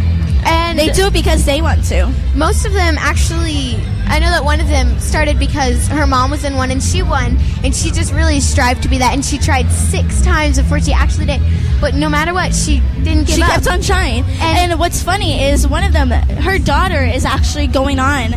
[0.46, 2.06] and They do it because they want to.
[2.36, 3.82] most of them actually.
[4.06, 7.02] I know that one of them started because her mom was in one and she
[7.02, 10.80] won, and she just really strived to be that, and she tried six times before
[10.80, 11.40] she actually did.
[11.80, 13.48] But no matter what, she didn't give she up.
[13.48, 14.24] She kept on trying.
[14.40, 18.34] And, what's funny is one of them, her daughter is actually going on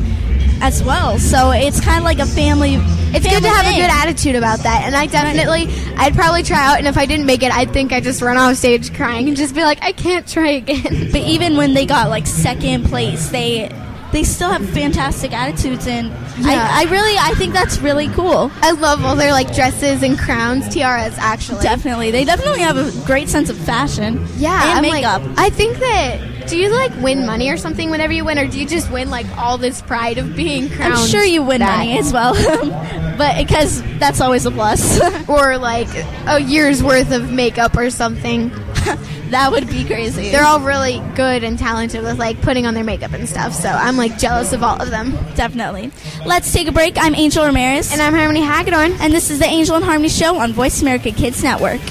[0.61, 1.19] as well.
[1.19, 2.75] So it's kind of like a family.
[3.13, 6.65] It's good to have a good attitude about that, and I definitely, I'd probably try
[6.65, 9.27] out, and if I didn't make it, I'd think I'd just run off stage crying
[9.27, 11.11] and just be like, I can't try again.
[11.11, 13.69] But even when they got like second place, they
[14.15, 16.07] they still have fantastic attitudes, and
[16.39, 16.69] Yeah.
[16.71, 18.49] I, I really I think that's really cool.
[18.61, 21.61] I love all their like dresses and crowns, tiaras, actually.
[21.61, 24.25] Definitely, they definitely have a great sense of fashion.
[24.37, 25.21] Yeah, and I'm makeup.
[25.21, 26.31] Like, I think that.
[26.47, 29.09] Do you like win money or something whenever you win, or do you just win
[29.09, 30.93] like all this pride of being crowned?
[30.93, 31.79] I'm sure you win that?
[31.79, 32.35] money as well,
[33.17, 35.01] but because that's always a plus.
[35.27, 35.89] or like
[36.27, 38.51] a year's worth of makeup or something.
[39.31, 40.31] that would be crazy.
[40.31, 43.53] They're all really good and talented with like putting on their makeup and stuff.
[43.53, 45.11] So I'm like jealous of all of them.
[45.35, 45.91] Definitely.
[46.25, 46.97] Let's take a break.
[46.97, 47.91] I'm Angel Ramirez.
[47.91, 48.93] And I'm Harmony Hagedorn.
[48.93, 51.81] And this is the Angel and Harmony Show on Voice America Kids Network.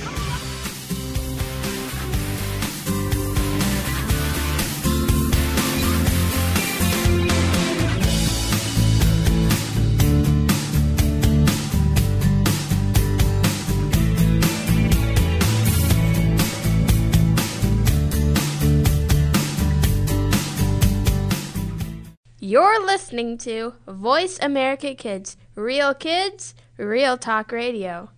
[23.15, 28.11] Listening to Voice America Kids, Real Kids, Real Talk Radio.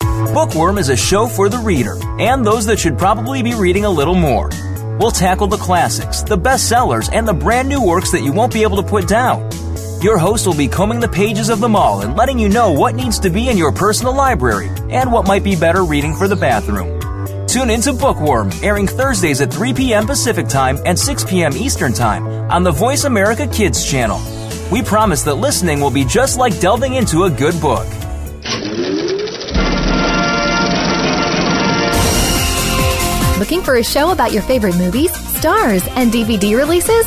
[0.00, 3.90] Bookworm is a show for the reader and those that should probably be reading a
[3.90, 4.48] little more.
[4.98, 8.62] We'll tackle the classics, the bestsellers, and the brand new works that you won't be
[8.62, 9.50] able to put down.
[10.00, 12.94] Your host will be combing the pages of them all and letting you know what
[12.94, 16.36] needs to be in your personal library and what might be better reading for the
[16.36, 17.01] bathroom.
[17.52, 20.06] Tune into Bookworm, airing Thursdays at 3 p.m.
[20.06, 21.54] Pacific Time and 6 p.m.
[21.54, 24.18] Eastern Time on the Voice America Kids channel.
[24.72, 27.86] We promise that listening will be just like delving into a good book.
[33.38, 37.06] Looking for a show about your favorite movies, stars, and DVD releases?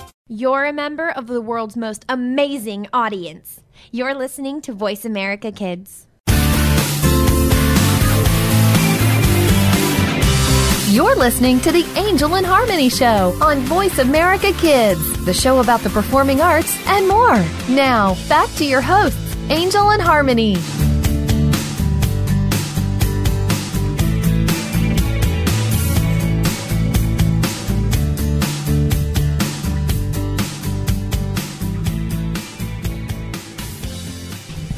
[0.33, 3.59] You're a member of the world's most amazing audience.
[3.91, 6.07] You're listening to Voice America Kids.
[10.87, 15.81] You're listening to the Angel and Harmony Show on Voice America Kids, the show about
[15.81, 17.35] the performing arts and more.
[17.67, 20.55] Now, back to your hosts, Angel and Harmony.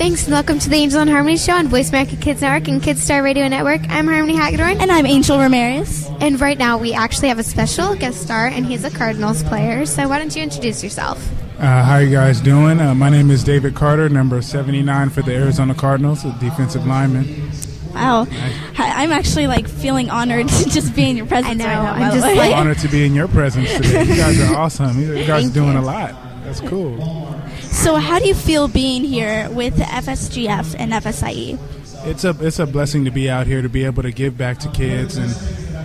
[0.03, 2.83] Thanks and welcome to the Angel and Harmony Show on Voice America Kids Network and
[2.83, 3.79] Kids Star Radio Network.
[3.89, 4.81] I'm Harmony Hagedorn.
[4.81, 6.09] And I'm Angel Ramirez.
[6.19, 9.85] And right now we actually have a special guest star, and he's a Cardinals player.
[9.85, 11.25] So why don't you introduce yourself?
[11.57, 12.81] Uh, how you guys doing?
[12.81, 17.49] Uh, my name is David Carter, number 79 for the Arizona Cardinals, a defensive lineman.
[17.93, 18.27] Wow,
[18.77, 21.51] I- I'm actually like feeling honored to just be in your presence.
[21.51, 21.65] I know.
[21.65, 24.03] right now, I'm just like- Honored to be in your presence today.
[24.03, 24.99] You guys are awesome.
[24.99, 25.79] You guys Thank are doing you.
[25.79, 26.13] a lot.
[26.53, 26.99] That's cool.
[27.61, 31.57] So, how do you feel being here with FSGF and FSIE?
[32.05, 34.59] It's a it's a blessing to be out here to be able to give back
[34.59, 35.33] to kids and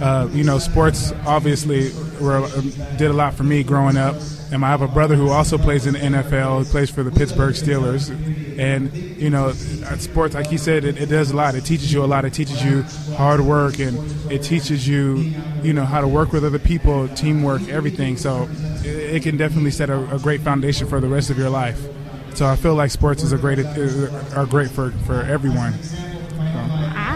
[0.02, 4.16] uh, you know sports obviously were, um, did a lot for me growing up.
[4.50, 7.10] And I have a brother who also plays in the NFL he plays for the
[7.10, 8.10] Pittsburgh Steelers.
[8.58, 11.54] And you know uh, sports like he said it, it does a lot.
[11.54, 12.24] It teaches you a lot.
[12.24, 12.82] It teaches you
[13.16, 13.96] hard work and
[14.30, 18.16] it teaches you you know how to work with other people teamwork everything.
[18.16, 18.48] So
[19.16, 21.80] it, can definitely set a, a great foundation for the rest of your life
[22.34, 23.58] so I feel like sports is a great
[24.36, 25.74] are great for, for everyone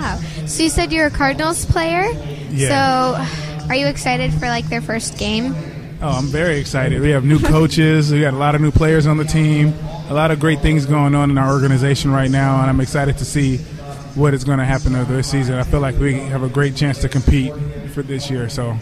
[0.02, 0.20] Wow.
[0.46, 2.10] So you said you're a Cardinals player.
[2.50, 2.68] Yeah.
[2.68, 5.54] So are you excited for like their first game?
[6.00, 7.00] Oh, I'm very excited.
[7.00, 8.10] We have new coaches.
[8.10, 9.72] We got a lot of new players on the team.
[10.08, 13.18] A lot of great things going on in our organization right now, and I'm excited
[13.18, 13.58] to see
[14.16, 15.54] what is going to happen over this season.
[15.54, 17.54] I feel like we have a great chance to compete
[17.94, 18.48] for this year.
[18.48, 18.76] So,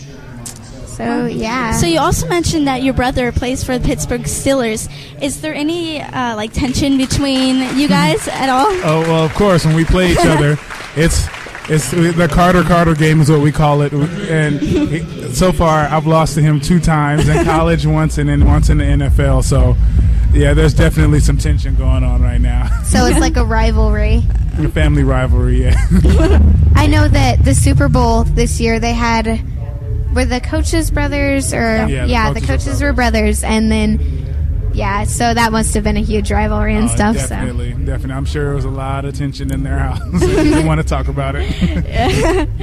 [1.00, 1.72] So yeah.
[1.72, 4.90] So you also mentioned that your brother plays for the Pittsburgh Steelers.
[5.22, 8.66] Is there any uh, like tension between you guys at all?
[8.68, 10.58] oh well, of course, when we play each other,
[10.96, 11.26] it's
[11.68, 13.92] it's the Carter Carter game is what we call it.
[13.92, 18.44] And he, so far, I've lost to him two times in college once, and then
[18.44, 19.44] once in the NFL.
[19.44, 19.76] So,
[20.32, 22.68] yeah, there's definitely some tension going on right now.
[22.82, 24.22] So it's like a rivalry.
[24.58, 25.62] a family rivalry.
[25.62, 25.76] Yeah.
[26.74, 29.40] I know that the Super Bowl this year they had
[30.14, 34.26] were the coaches brothers or Yeah, the the coaches coaches were were brothers and then
[34.72, 37.16] yeah, so that must have been a huge rivalry and Oh, stuff.
[37.18, 38.12] So Definitely, definitely.
[38.12, 40.00] I'm sure there was a lot of tension in their house.
[40.20, 42.48] they want to talk about it.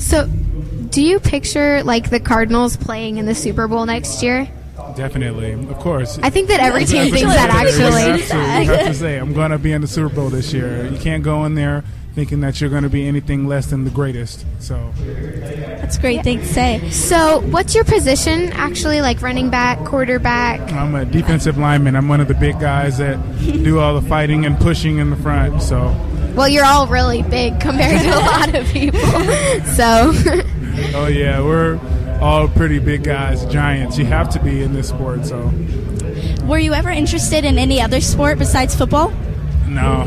[0.00, 4.50] So do you picture like the Cardinals playing in the Super Bowl next year?
[4.96, 6.18] definitely, of course.
[6.22, 8.02] I think that every team thinks that, actually.
[8.02, 10.30] You have, to, you have to say, I'm going to be in the Super Bowl
[10.30, 10.86] this year.
[10.86, 13.90] You can't go in there thinking that you're going to be anything less than the
[13.90, 14.44] greatest.
[14.58, 16.90] So That's a great thing to say.
[16.90, 20.60] So what's your position actually like running back, quarterback?
[20.72, 21.94] I'm a defensive lineman.
[21.96, 25.16] I'm one of the big guys that do all the fighting and pushing in the
[25.16, 25.62] front.
[25.62, 25.94] So,
[26.34, 29.00] Well, you're all really big compared to a lot of people.
[29.76, 30.12] So
[30.94, 31.78] oh yeah, we're
[32.20, 33.98] all pretty big guys, giants.
[33.98, 35.26] You have to be in this sport.
[35.26, 35.52] So,
[36.44, 39.12] Were you ever interested in any other sport besides football?
[39.68, 40.04] no.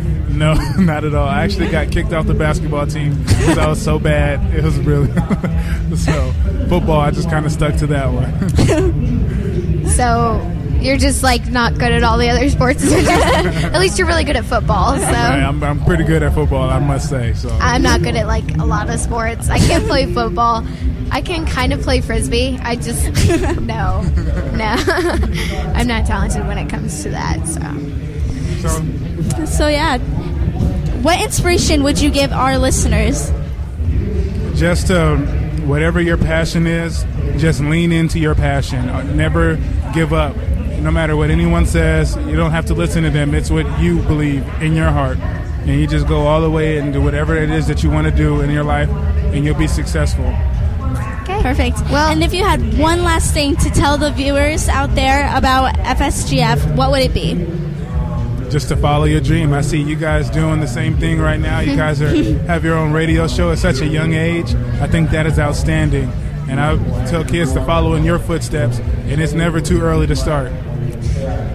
[0.36, 1.26] No, not at all.
[1.26, 4.54] I actually got kicked off the basketball team because I was so bad.
[4.54, 5.08] It was really
[5.96, 6.32] so
[6.68, 7.00] football.
[7.00, 9.86] I just kind of stuck to that one.
[9.96, 12.84] so you're just like not good at all the other sports.
[12.92, 14.96] at least you're really good at football.
[14.98, 17.32] So I'm, I'm pretty good at football, I must say.
[17.32, 19.48] So I'm not good at like a lot of sports.
[19.48, 20.66] I can't play football.
[21.10, 22.58] I can kind of play frisbee.
[22.62, 23.06] I just
[23.60, 24.76] no, no.
[25.74, 27.46] I'm not talented when it comes to that.
[27.48, 27.60] So
[28.60, 29.98] So So yeah,
[31.02, 33.30] what inspiration would you give our listeners?
[34.54, 35.16] just uh,
[35.66, 37.04] whatever your passion is,
[37.36, 38.88] just lean into your passion.
[38.88, 39.56] Uh, Never
[39.92, 40.34] give up.
[40.80, 43.34] No matter what anyone says, you don't have to listen to them.
[43.34, 45.18] It's what you believe in your heart.
[45.18, 48.06] And you just go all the way and do whatever it is that you want
[48.06, 50.24] to do in your life, and you'll be successful.
[51.22, 51.80] okay, Perfect.
[51.90, 55.74] Well, and if you had one last thing to tell the viewers out there about
[55.80, 57.34] FSGF, what would it be?
[58.50, 59.52] Just to follow your dream.
[59.52, 61.60] I see you guys doing the same thing right now.
[61.60, 62.14] You guys are
[62.46, 64.54] have your own radio show at such a young age.
[64.80, 66.10] I think that is outstanding.
[66.48, 70.14] And I tell kids to follow in your footsteps, and it's never too early to
[70.14, 70.52] start.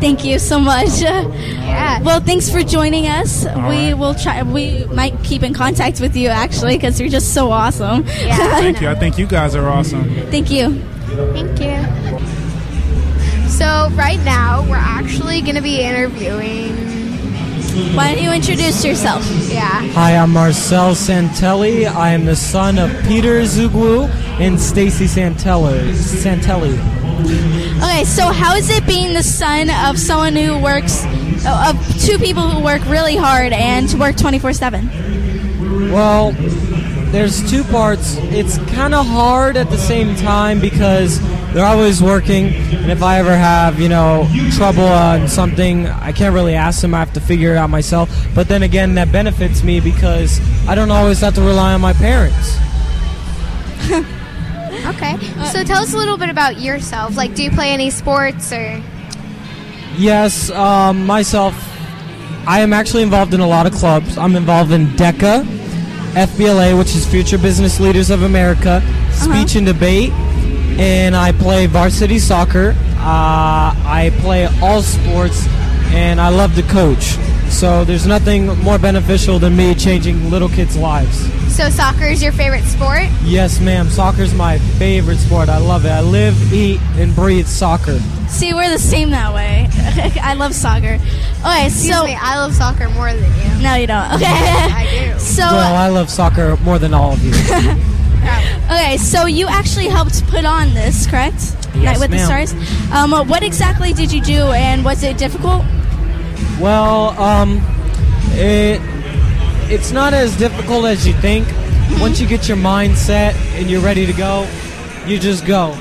[0.01, 0.99] Thank you so much.
[1.01, 2.01] yeah.
[2.01, 3.45] Well, thanks for joining us.
[3.45, 3.93] All we right.
[3.93, 4.41] will try.
[4.43, 8.03] We might keep in contact with you actually because you're just so awesome.
[8.05, 8.35] Yeah.
[8.59, 8.89] Thank you.
[8.89, 10.03] I think you guys are awesome.
[10.31, 10.81] Thank you.
[11.33, 12.01] Thank you.
[13.49, 16.80] So right now we're actually going to be interviewing.
[17.71, 19.25] Why don't you introduce yourself?
[19.49, 19.69] Yeah.
[19.93, 21.87] Hi, I'm Marcel Santelli.
[21.87, 24.09] I am the son of Peter Zugwu
[24.41, 25.93] and Stacy Santelli.
[25.93, 26.77] Santelli.
[27.81, 31.05] Okay, so how is it being the son of someone who works,
[31.47, 35.91] of two people who work really hard and work 24 7?
[35.93, 36.33] Well,
[37.13, 38.17] there's two parts.
[38.17, 41.21] It's kind of hard at the same time because
[41.53, 46.33] they're always working, and if I ever have, you know, trouble on something, I can't
[46.33, 46.93] really ask them.
[46.93, 48.09] I have to figure it out myself.
[48.33, 51.93] But then again, that benefits me because I don't always have to rely on my
[51.93, 52.57] parents.
[54.85, 55.17] Okay.
[55.51, 57.15] So tell us a little bit about yourself.
[57.15, 58.81] Like, do you play any sports or?
[59.95, 61.53] Yes, um, myself,
[62.47, 64.17] I am actually involved in a lot of clubs.
[64.17, 65.43] I'm involved in DECA,
[66.13, 70.11] FBLA, which is Future Business Leaders of America, Speech and Debate,
[70.79, 72.75] and I play varsity soccer.
[72.97, 75.47] Uh, I play all sports,
[75.93, 77.17] and I love to coach.
[77.49, 81.17] So there's nothing more beneficial than me changing little kids' lives.
[81.53, 83.03] So soccer is your favorite sport?
[83.23, 83.89] Yes, ma'am.
[83.89, 85.49] Soccer is my favorite sport.
[85.49, 85.89] I love it.
[85.89, 87.99] I live, eat, and breathe soccer.
[88.29, 89.67] See, we're the same that way.
[90.23, 90.97] I love soccer.
[91.41, 93.23] Okay, Excuse so me, I love soccer more than
[93.57, 93.63] you.
[93.63, 94.11] no, you don't.
[94.13, 95.19] Okay, I do.
[95.19, 97.33] So well, I love soccer more than all of you.
[98.65, 101.55] okay, so you actually helped put on this, correct?
[101.75, 102.53] Yes, Night with the Stars.
[102.91, 105.63] Um, what exactly did you do, and was it difficult?
[106.59, 107.61] Well, um,
[108.33, 108.81] it
[109.71, 111.47] it's not as difficult as you think.
[111.99, 114.47] Once you get your mind set and you're ready to go,
[115.05, 115.77] you just go.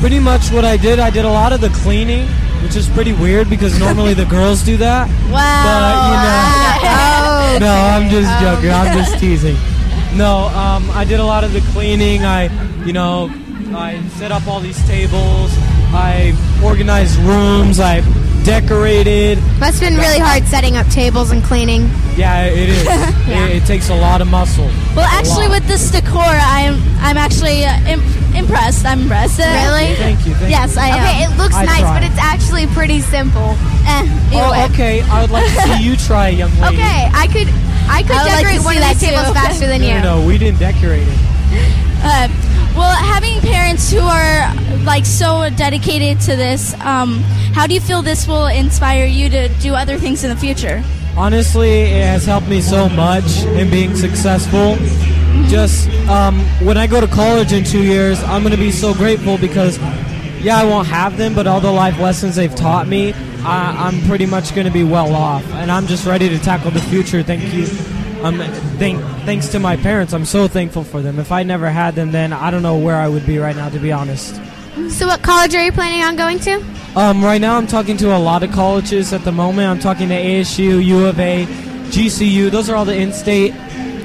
[0.00, 2.26] Pretty much what I did, I did a lot of the cleaning,
[2.62, 5.08] which is pretty weird because normally the girls do that.
[5.30, 5.64] Wow.
[5.66, 8.70] But you know, no, I'm just joking.
[8.70, 9.56] I'm just teasing.
[10.16, 12.24] No, um, I did a lot of the cleaning.
[12.24, 12.44] I,
[12.84, 13.30] you know,
[13.74, 15.50] I set up all these tables.
[15.92, 17.80] I organized rooms.
[17.80, 18.00] I
[18.44, 19.38] decorated.
[19.58, 21.88] Must have been really hard setting up tables and cleaning.
[22.16, 22.82] Yeah, it is.
[22.86, 24.66] it, it takes a lot of muscle.
[24.94, 28.86] Well, actually, with this decor, I'm I'm actually uh, im- impressed.
[28.86, 29.38] I'm impressed.
[29.38, 29.94] Really?
[29.96, 30.34] Thank you.
[30.34, 30.82] Thank yes, you.
[30.82, 31.02] I am.
[31.02, 32.00] Okay, it looks I nice, tried.
[32.00, 33.56] but it's actually pretty simple.
[33.86, 34.30] Eh.
[34.34, 35.02] Oh, okay.
[35.02, 36.76] I would like to see you try, young lady.
[36.76, 37.48] Okay, I could
[37.88, 39.34] I could I would like decorate one of these that tables too.
[39.34, 39.94] faster than No, you.
[39.94, 41.18] no, no, we didn't decorate it.
[42.02, 42.28] Uh,
[42.76, 47.18] well, having parents who are like so dedicated to this, um,
[47.54, 50.82] how do you feel this will inspire you to do other things in the future?
[51.16, 54.76] Honestly, it has helped me so much in being successful.
[55.48, 58.92] Just um, when I go to college in two years, I'm going to be so
[58.94, 59.78] grateful because,
[60.42, 63.12] yeah, I won't have them, but all the life lessons they've taught me,
[63.44, 65.44] I, I'm pretty much going to be well off.
[65.52, 67.22] And I'm just ready to tackle the future.
[67.22, 67.66] Thank you.
[68.24, 68.38] Um,
[68.78, 71.18] thank, thanks to my parents, I'm so thankful for them.
[71.18, 73.68] If I never had them, then I don't know where I would be right now,
[73.68, 74.40] to be honest.
[74.88, 76.64] So what college are you planning on going to?
[76.96, 79.68] Um, right now, I'm talking to a lot of colleges at the moment.
[79.68, 82.50] I'm talking to ASU, U of A, GCU.
[82.50, 83.52] Those are all the in-state.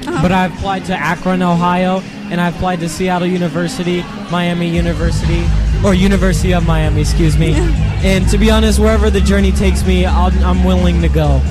[0.04, 2.00] But I've applied to Akron, Ohio,
[2.30, 5.44] and I've applied to Seattle University, Miami University,
[5.84, 7.54] or University of Miami, excuse me.
[8.04, 11.42] and to be honest, wherever the journey takes me, I'll, I'm willing to go.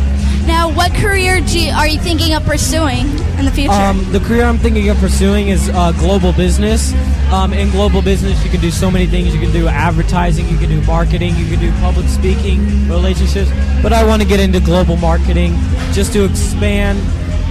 [0.45, 3.71] Now, what career do you, are you thinking of pursuing in the future?
[3.71, 6.91] Um, the career I'm thinking of pursuing is uh, global business.
[7.31, 9.33] Um, in global business, you can do so many things.
[9.33, 13.51] You can do advertising, you can do marketing, you can do public speaking, relationships.
[13.83, 15.53] But I want to get into global marketing
[15.91, 16.99] just to expand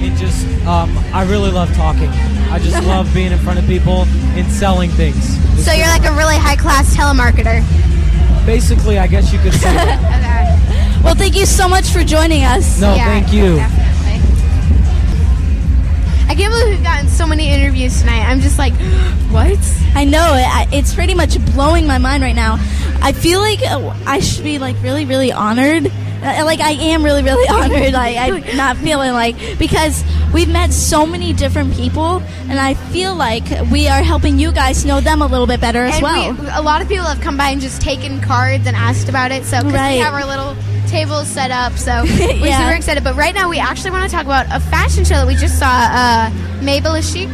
[0.00, 2.08] and just, um, I really love talking.
[2.50, 4.04] I just love being in front of people
[4.36, 5.24] and selling things.
[5.64, 7.64] So you're like a really high class telemarketer.
[8.46, 11.00] Basically, I guess you could say that.
[11.04, 12.80] well, thank you so much for joining us.
[12.80, 13.56] No, thank you.
[13.56, 13.88] Definitely.
[16.28, 18.20] I can't believe we've gotten so many interviews tonight.
[18.28, 18.74] I'm just like,
[19.30, 19.58] what?
[19.94, 20.74] I know it.
[20.74, 22.56] It's pretty much blowing my mind right now.
[23.00, 25.90] I feel like uh, I should be like really, really honored.
[26.22, 27.92] Uh, Like I am really, really honored.
[27.92, 30.02] Like I'm not feeling like because
[30.32, 34.84] we've met so many different people, and I feel like we are helping you guys
[34.84, 36.32] know them a little bit better as and well.
[36.34, 39.30] we, a lot of people have come by and just taken cards and asked about
[39.30, 39.44] it.
[39.44, 39.92] So 'cause Right.
[39.94, 40.56] we have our little
[40.88, 42.58] tables set up, so we're Yeah.
[42.58, 43.04] super excited.
[43.04, 45.58] But right now, we actually want to talk about a fashion show that we just
[45.58, 45.66] saw.
[45.68, 46.30] Uh,
[46.62, 47.28] Mabel is chic.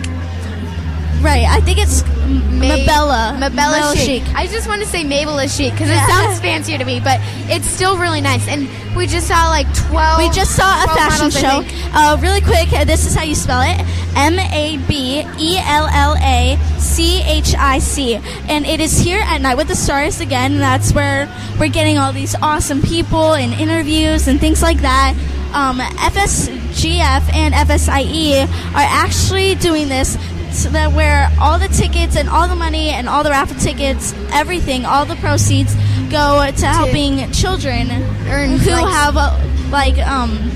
[1.23, 1.47] Right.
[1.49, 3.37] I think it's Mabella.
[3.39, 4.25] Mabella Mabella Chic.
[4.25, 4.35] Chic.
[4.35, 7.19] I just want to say Mabel is Chic because it sounds fancier to me, but
[7.51, 8.47] it's still really nice.
[8.49, 10.19] And we just saw like 12.
[10.19, 11.89] We just saw a fashion models, show.
[11.93, 13.81] Uh, really quick, uh, this is how you spell it
[14.17, 18.17] M A B E L L A C H I C.
[18.49, 20.59] And it is here at Night with the Stars again.
[20.59, 25.15] That's where we're getting all these awesome people and interviews and things like that.
[25.53, 28.45] Um, FSGF and FSIE
[28.75, 30.17] are actually doing this
[30.63, 34.85] that where all the tickets and all the money and all the raffle tickets, everything,
[34.87, 35.75] all the proceeds
[36.11, 39.37] go to helping children who like- have uh,
[39.71, 40.51] like um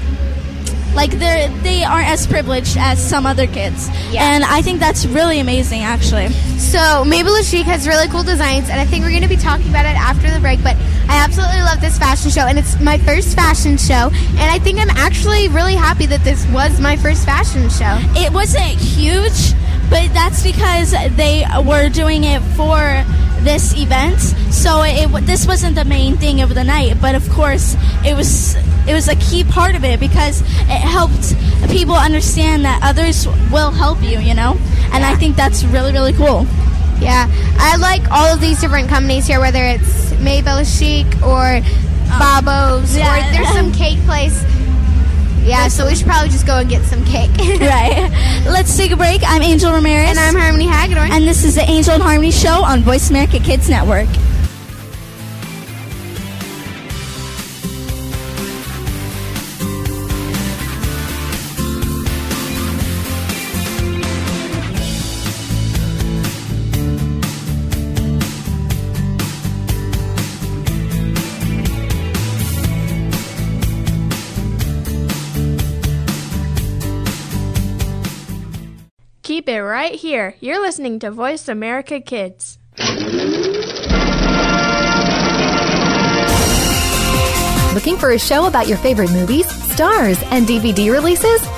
[0.94, 3.88] like they they aren't as privileged as some other kids.
[4.10, 4.22] Yeah.
[4.34, 6.28] And I think that's really amazing actually.
[6.58, 9.68] So Mabel Chic has really cool designs, and I think we're going to be talking
[9.68, 10.62] about it after the break.
[10.62, 10.76] But
[11.08, 14.78] I absolutely love this fashion show, and it's my first fashion show, and I think
[14.80, 17.98] I'm actually really happy that this was my first fashion show.
[18.20, 19.54] It wasn't huge,
[19.90, 23.04] but that's because they were doing it for
[23.42, 24.18] this event.
[24.52, 28.14] So it w- this wasn't the main thing of the night, but of course it
[28.14, 31.34] was it was a key part of it because it helped
[31.70, 34.56] people understand that others will help you, you know?
[34.92, 36.46] And I think that's really really cool.
[37.00, 37.28] Yeah,
[37.58, 42.96] I like all of these different companies here, whether it's Mabel Chic or um, Babos,
[42.96, 43.06] yeah.
[43.06, 44.42] or there's some cake place.
[45.48, 47.30] Yeah, so we should probably just go and get some cake.
[47.38, 48.10] right.
[48.44, 49.22] Let's take a break.
[49.24, 50.10] I'm Angel Ramirez.
[50.10, 51.10] And I'm Harmony Hagedorn.
[51.10, 54.08] And this is the Angel and Harmony Show on Voice America Kids Network.
[79.78, 80.34] Right here.
[80.40, 82.58] You're listening to Voice America Kids.
[87.74, 91.57] Looking for a show about your favorite movies, stars, and DVD releases?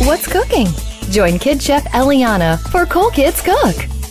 [0.00, 0.68] What's cooking?
[1.10, 3.95] Join Kid Chef Eliana for Cool Kids Cook.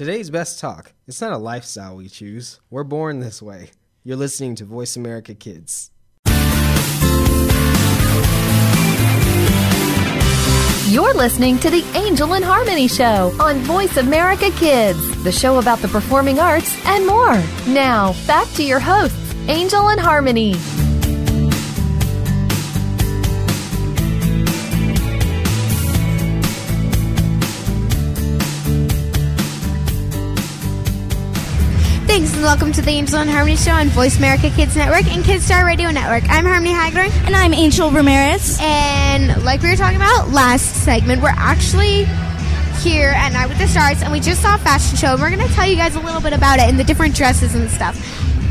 [0.00, 0.94] Today's best talk.
[1.06, 2.58] It's not a lifestyle we choose.
[2.70, 3.72] We're born this way.
[4.02, 5.90] You're listening to Voice America Kids.
[10.88, 15.80] You're listening to the Angel and Harmony Show on Voice America Kids, the show about
[15.80, 17.34] the performing arts and more.
[17.68, 20.54] Now, back to your hosts, Angel and Harmony.
[32.10, 35.24] Thanks and welcome to the Angel and Harmony Show on Voice America Kids Network and
[35.24, 36.28] Kids Star Radio Network.
[36.28, 37.08] I'm Harmony Hagedorn.
[37.24, 38.58] And I'm Angel Ramirez.
[38.60, 42.06] And like we were talking about last segment, we're actually
[42.82, 45.30] here at Night with the Stars and we just saw a fashion show and we're
[45.30, 47.70] going to tell you guys a little bit about it and the different dresses and
[47.70, 47.94] stuff.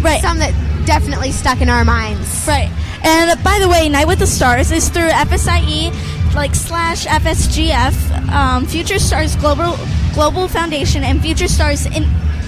[0.02, 0.22] Right.
[0.22, 0.54] Some that
[0.86, 2.48] definitely stuck in our minds.
[2.48, 2.72] Right.
[3.04, 8.66] And by the way, Night with the Stars is through FSIE, like slash FSGF, um,
[8.66, 9.78] Future Stars Global
[10.14, 12.06] Global Foundation, and Future Stars in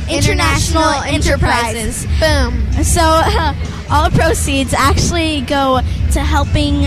[0.10, 2.06] International, Enterprises.
[2.20, 2.84] Boom.
[2.84, 3.54] So uh,
[3.90, 5.80] all proceeds actually go
[6.14, 6.86] to helping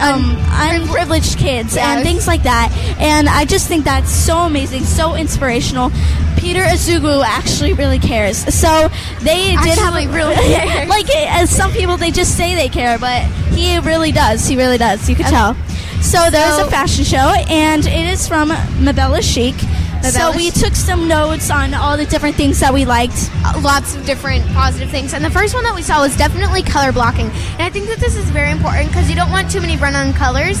[0.00, 2.70] um, unprivileged kids and things like that.
[2.98, 5.90] And I just think that's so amazing, so inspirational.
[6.36, 8.36] Peter Azugu actually really cares.
[8.54, 8.88] So
[9.22, 10.36] they did have Actually a really
[10.88, 14.46] like as some people they just say they care, but he really does.
[14.46, 15.08] He really does.
[15.08, 15.54] You can tell.
[16.00, 18.48] So there's So- a fashion show, and it is from
[18.80, 19.56] Mabella Chic.
[20.02, 23.30] So we took some notes on all the different things that we liked.
[23.44, 25.12] Uh, lots of different positive things.
[25.12, 27.26] And the first one that we saw was definitely color blocking.
[27.26, 29.94] And I think that this is very important because you don't want too many run
[29.94, 30.60] on colors.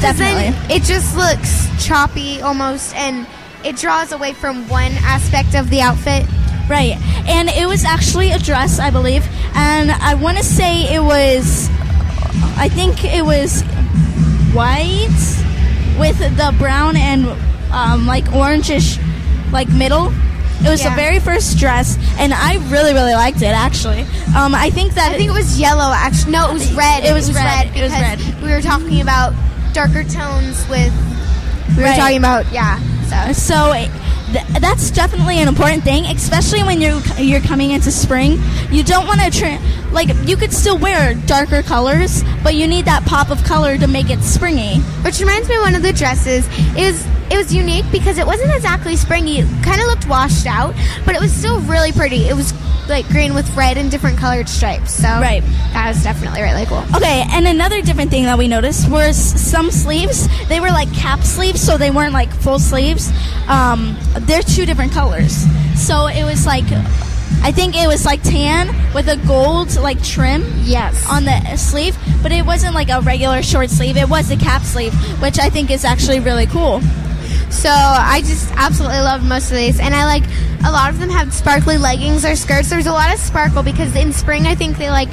[0.00, 0.56] Definitely.
[0.74, 3.26] it just looks choppy almost and
[3.64, 6.26] it draws away from one aspect of the outfit.
[6.68, 6.96] Right.
[7.26, 9.26] And it was actually a dress, I believe.
[9.54, 11.68] And I want to say it was,
[12.56, 13.62] I think it was
[14.54, 15.08] white
[15.98, 17.26] with the brown and
[17.72, 18.98] um, like orangish,
[19.52, 20.12] like middle.
[20.62, 20.90] It was Yeah.
[20.90, 23.46] the very first dress, and I really, really liked it.
[23.54, 24.02] Actually,
[24.36, 25.90] um, I think that I think it was yellow.
[25.94, 27.04] Actually, no, it was red.
[27.04, 27.66] It was red.
[27.74, 28.42] It was because red.
[28.42, 29.32] We were talking about
[29.72, 30.92] darker tones with.
[31.76, 31.90] We Right.
[31.92, 32.78] were talking about yeah.
[33.08, 33.90] So So it-
[34.32, 38.38] th- that's definitely an important thing, especially when you're you're coming into spring.
[38.70, 39.58] You don't want to
[39.92, 43.86] like you could still wear darker colors, but you need that pop of color to
[43.86, 44.78] make it springy.
[45.02, 46.46] Which reminds me of one of the dresses.
[46.76, 49.38] Was it was unique because it wasn't exactly springy.
[49.38, 50.74] It kind of looked washed out,
[51.06, 52.28] but it was still really pretty.
[52.28, 52.52] It was
[52.90, 54.92] like green with red and different colored stripes.
[54.92, 55.42] So Right.
[55.72, 56.84] that was definitely really cool.
[56.96, 60.28] Okay, and another different thing that we noticed was some sleeves.
[60.48, 63.10] They were like cap sleeves, so they weren't like full sleeves.
[63.48, 65.46] Um, they're two different colors.
[65.76, 66.64] So it was like,
[67.42, 70.44] I think it was like tan with a gold like trim.
[70.62, 71.08] Yes.
[71.08, 73.96] On the sleeve, but it wasn't like a regular short sleeve.
[73.96, 76.80] It was a cap sleeve, which I think is actually really cool.
[77.50, 80.22] So I just absolutely loved most of these, and I like
[80.64, 82.70] a lot of them have sparkly leggings or skirts.
[82.70, 85.10] There's a lot of sparkle because in spring I think they like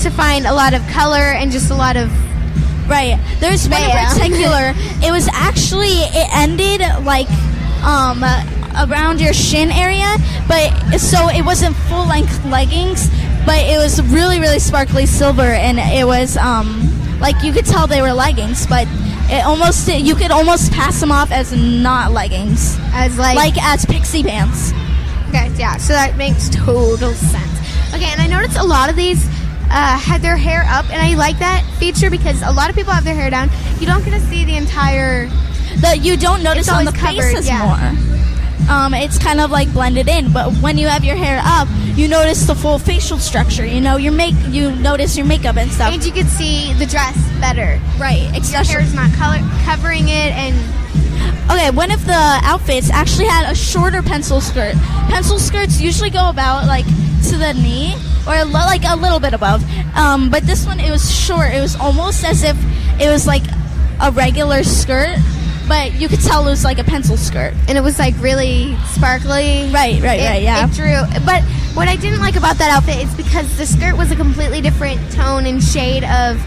[0.00, 2.10] to find a lot of color and just a lot of
[2.88, 3.20] Right.
[3.38, 4.72] There's one in particular.
[5.06, 7.28] it was actually it ended like
[7.84, 8.24] um
[8.88, 10.16] around your shin area,
[10.48, 13.10] but so it wasn't full length leggings,
[13.44, 16.88] but it was really really sparkly silver, and it was um
[17.20, 18.86] like you could tell they were leggings, but
[19.30, 23.84] it almost you could almost pass them off as not leggings, as like like as
[23.84, 24.72] pixie pants.
[25.28, 27.94] Okay, yeah, so that makes total sense.
[27.94, 29.26] Okay, and I noticed a lot of these
[29.70, 32.92] uh, had their hair up, and I like that feature because a lot of people
[32.92, 33.50] have their hair down.
[33.80, 35.26] You don't get to see the entire.
[35.80, 37.64] that you don't notice on the covered, faces yeah.
[37.64, 38.14] more.
[38.70, 42.06] Um, it's kind of like blended in, but when you have your hair up, you
[42.08, 43.64] notice the full facial structure.
[43.64, 45.92] You know, your make you notice your makeup and stuff.
[45.94, 47.80] And you can see the dress better.
[47.98, 48.74] Right, Your especially.
[48.74, 50.54] hair's not color covering it, and
[51.50, 52.12] Okay, one of the
[52.44, 54.74] outfits actually had a shorter pencil skirt.
[55.08, 56.84] Pencil skirts usually go about like
[57.30, 57.94] to the knee
[58.26, 59.64] or like a little bit above.
[59.96, 61.52] Um, but this one it was short.
[61.54, 62.56] It was almost as if
[63.00, 63.42] it was like
[64.00, 65.16] a regular skirt,
[65.66, 67.54] but you could tell it was like a pencil skirt.
[67.66, 69.70] and it was like really sparkly.
[69.72, 70.42] Right, right, It- right.
[70.42, 70.66] Yeah.
[70.66, 71.00] It drew.
[71.24, 71.42] But
[71.74, 75.00] what I didn't like about that outfit is because the skirt was a completely different
[75.12, 76.38] tone and shade of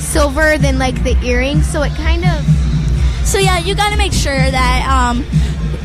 [0.00, 2.44] silver than like the earrings, so it kind of.
[3.28, 5.22] So yeah, you got to make sure that um,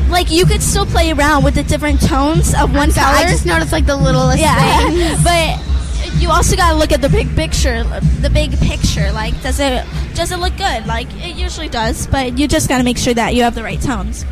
[0.08, 3.16] like you could still play around with the different tones of one color.
[3.16, 5.22] I just noticed like the littlest yeah, things.
[5.22, 7.84] but you also got to look at the big picture.
[8.22, 9.84] The big picture, like does it
[10.14, 10.86] does it look good?
[10.86, 13.62] Like it usually does, but you just got to make sure that you have the
[13.62, 14.24] right tones.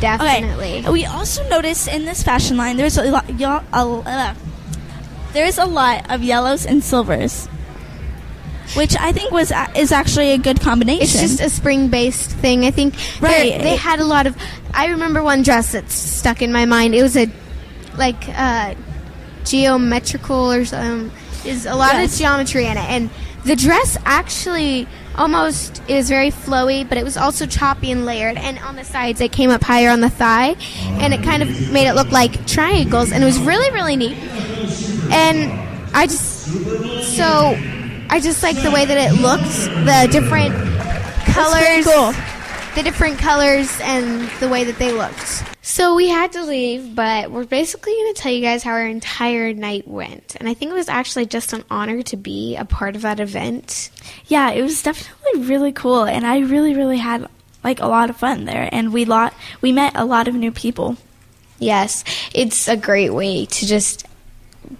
[0.00, 0.78] Definitely.
[0.78, 0.90] Okay.
[0.90, 3.24] We also noticed in this fashion line there's a lot.
[3.42, 4.34] uh,
[5.32, 7.48] there's a lot of yellows and silvers,
[8.74, 11.02] which I think was is actually a good combination.
[11.02, 12.64] It's just a spring based thing.
[12.64, 13.60] I think Right.
[13.60, 14.36] They had a lot of.
[14.72, 16.94] I remember one dress that's stuck in my mind.
[16.94, 17.28] It was a
[17.96, 18.74] like uh,
[19.44, 21.10] geometrical or something.
[21.44, 22.12] Is a lot Yes.
[22.14, 23.10] of geometry in it, and
[23.44, 28.36] the dress actually almost is very flowy, but it was also choppy and layered.
[28.36, 30.54] And on the sides, it came up higher on the thigh,
[31.00, 34.16] and it kind of made it look like triangles, and it was really really neat.
[35.10, 35.50] And
[35.94, 36.44] I just
[37.16, 37.56] so
[38.12, 39.44] I just like the way that it looked,
[39.86, 40.52] the different
[41.32, 42.12] colors, cool.
[42.74, 45.44] the different colors, and the way that they looked.
[45.62, 48.84] So we had to leave, but we're basically going to tell you guys how our
[48.84, 50.34] entire night went.
[50.40, 53.20] And I think it was actually just an honor to be a part of that
[53.20, 53.90] event.
[54.26, 57.28] Yeah, it was definitely really cool, and I really, really had
[57.62, 60.50] like a lot of fun there, and we lot we met a lot of new
[60.50, 60.96] people.
[61.60, 62.02] Yes,
[62.34, 64.04] it's a great way to just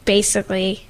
[0.04, 0.86] basically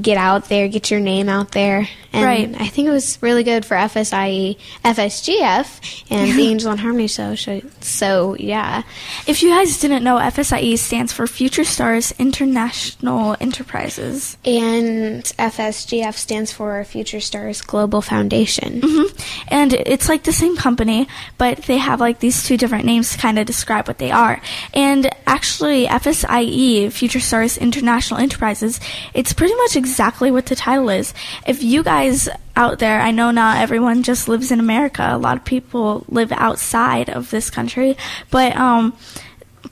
[0.00, 1.88] get out there, get your name out there.
[2.12, 2.60] And Right.
[2.60, 7.34] I think it was really good for FSIE, FSGF, and the Angel and Harmony Show.
[7.34, 8.82] So, so yeah.
[9.26, 14.36] If you guys didn't know, FSIE stands for Future Stars International Enterprises.
[14.44, 18.80] And FSGF stands for Future Stars Global Foundation.
[18.84, 19.04] hmm
[19.48, 23.18] And it's like the same company, but they have like these two different names to
[23.18, 24.40] kind of describe what they are.
[24.72, 28.78] And actually, FSIE, Future Stars International Enterprises,
[29.14, 31.12] it's pretty much exactly what the title is.
[31.46, 35.06] If you guys out there, I know not everyone just lives in America.
[35.10, 37.96] A lot of people live outside of this country,
[38.30, 38.96] but um,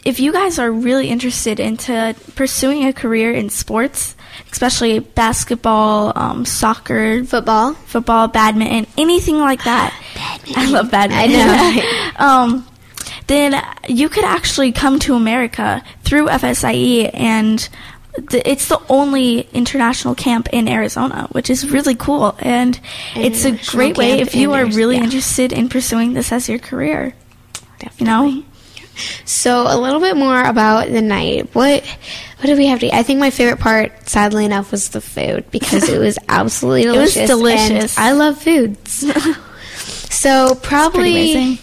[0.04, 4.16] if you guys are really interested into pursuing a career in sports,
[4.50, 9.94] especially basketball, um, soccer, football, football, badminton, anything like that.
[10.56, 11.40] I love badminton.
[11.40, 12.16] I know.
[12.26, 12.68] um,
[13.26, 17.68] then you could actually come to America through FSIE and
[18.16, 22.36] the, it's the only international camp in Arizona, which is really cool.
[22.38, 22.78] And
[23.14, 25.04] it's a great way if you are really yeah.
[25.04, 27.14] interested in pursuing this as your career.
[27.98, 28.42] You know?
[29.24, 31.54] So a little bit more about the night.
[31.54, 32.92] What what did we have to eat?
[32.92, 37.16] I think my favorite part, sadly enough, was the food because it was absolutely delicious.
[37.16, 37.98] It was delicious.
[37.98, 39.06] I love foods.
[39.76, 41.58] so probably amazing.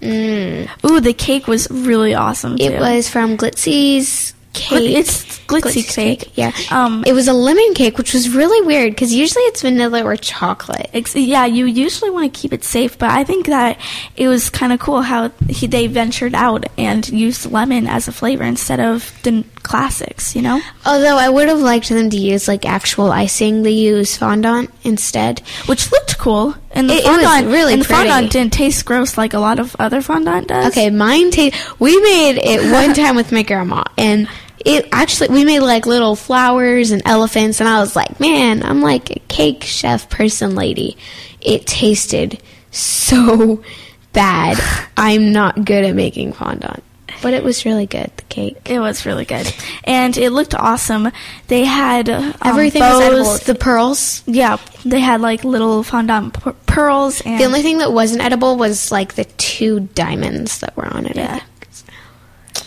[0.00, 2.56] Mm, Ooh, the cake was really awesome.
[2.58, 4.96] it was from Glitzy's Glit- cake.
[4.96, 6.32] it's glitzy Glitzy's cake.
[6.34, 6.52] Yeah.
[6.72, 10.16] Um, it was a lemon cake, which was really weird because usually it's vanilla or
[10.16, 10.90] chocolate.
[10.92, 13.78] Ex- yeah, you usually want to keep it safe, but I think that
[14.16, 18.12] it was kind of cool how he, they ventured out and used lemon as a
[18.12, 20.34] flavor instead of the classics.
[20.34, 23.62] You know, Although I would have liked them to use like actual icing.
[23.62, 26.54] They use fondant instead, which looked cool.
[26.72, 28.08] And the It- it fondant really and the pretty.
[28.08, 30.72] fondant didn't taste gross like a lot of other fondant does.
[30.72, 31.56] Okay, mine taste.
[31.78, 34.28] We made it one time with my grandma, and
[34.66, 38.82] it actually we made like little flowers and elephants, and I was like, man, I'm
[38.82, 40.98] like a cake chef person, lady.
[41.40, 42.42] It tasted
[42.72, 43.62] so
[44.12, 44.58] bad.
[44.96, 46.82] I'm not good at making fondant,
[47.22, 48.10] but it was really good.
[48.16, 48.56] The cake.
[48.66, 49.54] It was really good,
[49.84, 51.12] and it looked awesome.
[51.46, 53.38] They had um, Everything was edible.
[53.38, 54.24] The pearls.
[54.26, 58.56] Yeah, they had like little fondant p- pearls, and The only thing that wasn't edible
[58.56, 61.14] was like the two diamonds that were on it.
[61.14, 61.40] Yeah.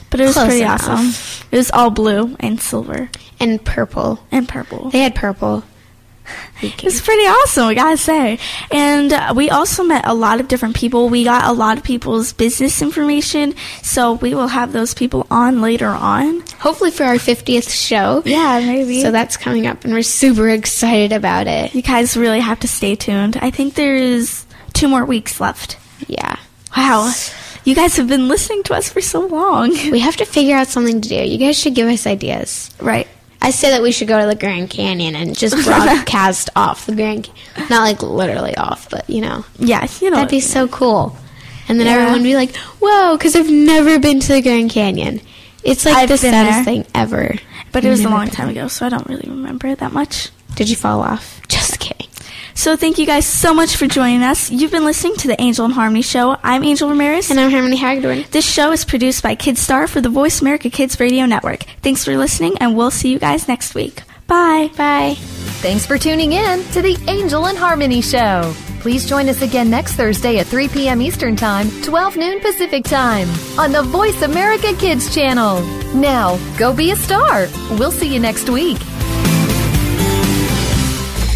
[0.09, 0.87] But it was Close pretty enough.
[0.87, 1.45] awesome.
[1.51, 4.19] It was all blue and silver and purple.
[4.31, 4.89] and purple.
[4.89, 5.63] They had purple.
[6.61, 8.37] It was pretty awesome, I gotta say.
[8.69, 11.09] And uh, we also met a lot of different people.
[11.09, 15.61] We got a lot of people's business information, so we will have those people on
[15.61, 16.41] later on.
[16.59, 18.21] Hopefully for our 50th show.
[18.25, 19.01] Yeah, maybe.
[19.01, 21.73] So that's coming up, and we're super excited about it.
[21.73, 23.37] You guys really have to stay tuned.
[23.37, 25.77] I think there's two more weeks left.
[26.07, 26.35] Yeah.
[26.77, 27.11] Wow.
[27.69, 29.69] You guys have been listening to us for so long.
[29.91, 31.15] We have to figure out something to do.
[31.15, 32.71] You guys should give us ideas.
[32.81, 33.07] Right.
[33.43, 36.95] I say that we should go to the Grand Canyon and just broadcast off the
[36.95, 39.45] Grand Ca- Not like literally off, but you know.
[39.59, 40.15] Yeah, you know.
[40.15, 41.15] That'd be so cool.
[41.67, 41.93] And then Yeah.
[41.93, 45.21] everyone would be like, whoa, because I've never been to the Grand Canyon.
[45.63, 46.63] It's like I've the saddest there.
[46.63, 47.35] thing ever.
[47.71, 50.29] But it was a long time ago, so I don't really remember it that much.
[50.55, 51.39] Did you fall off?
[51.47, 51.68] Just.
[52.59, 54.51] So thank you guys so much for joining us.
[54.51, 56.35] You've been listening to the Angel and Harmony Show.
[56.43, 57.31] I'm Angel Ramirez.
[57.31, 58.25] And I'm Harmony Hagedorn.
[58.31, 61.63] This show is produced by Kidstar for the Voice America Kids Radio Network.
[61.81, 64.03] Thanks for listening, and we'll see you guys next week.
[64.27, 64.71] Bye.
[64.75, 65.15] Bye.
[65.61, 68.53] Thanks for tuning in to the Angel and Harmony Show.
[68.81, 71.01] Please join us again next Thursday at 3 p.m.
[71.01, 75.61] Eastern Time, 12 noon Pacific Time on the Voice America Kids channel.
[75.93, 77.47] Now, go be a star.
[77.79, 78.79] We'll see you next week.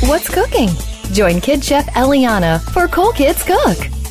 [0.01, 0.67] What's cooking?
[1.13, 4.02] Join Kid Chef Eliana for Cool Kids Cook.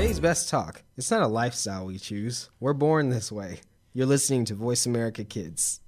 [0.00, 0.82] Today's best talk.
[0.96, 2.48] It's not a lifestyle we choose.
[2.58, 3.60] We're born this way.
[3.92, 5.82] You're listening to Voice America Kids.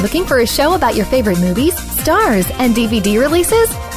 [0.00, 3.68] Looking for a show about your favorite movies, stars, and DVD releases?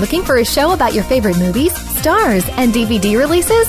[0.00, 3.68] Looking for a show about your favorite movies, stars, and DVD releases?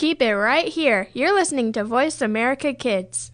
[0.00, 1.08] Keep it right here.
[1.12, 3.32] You're listening to Voice America Kids.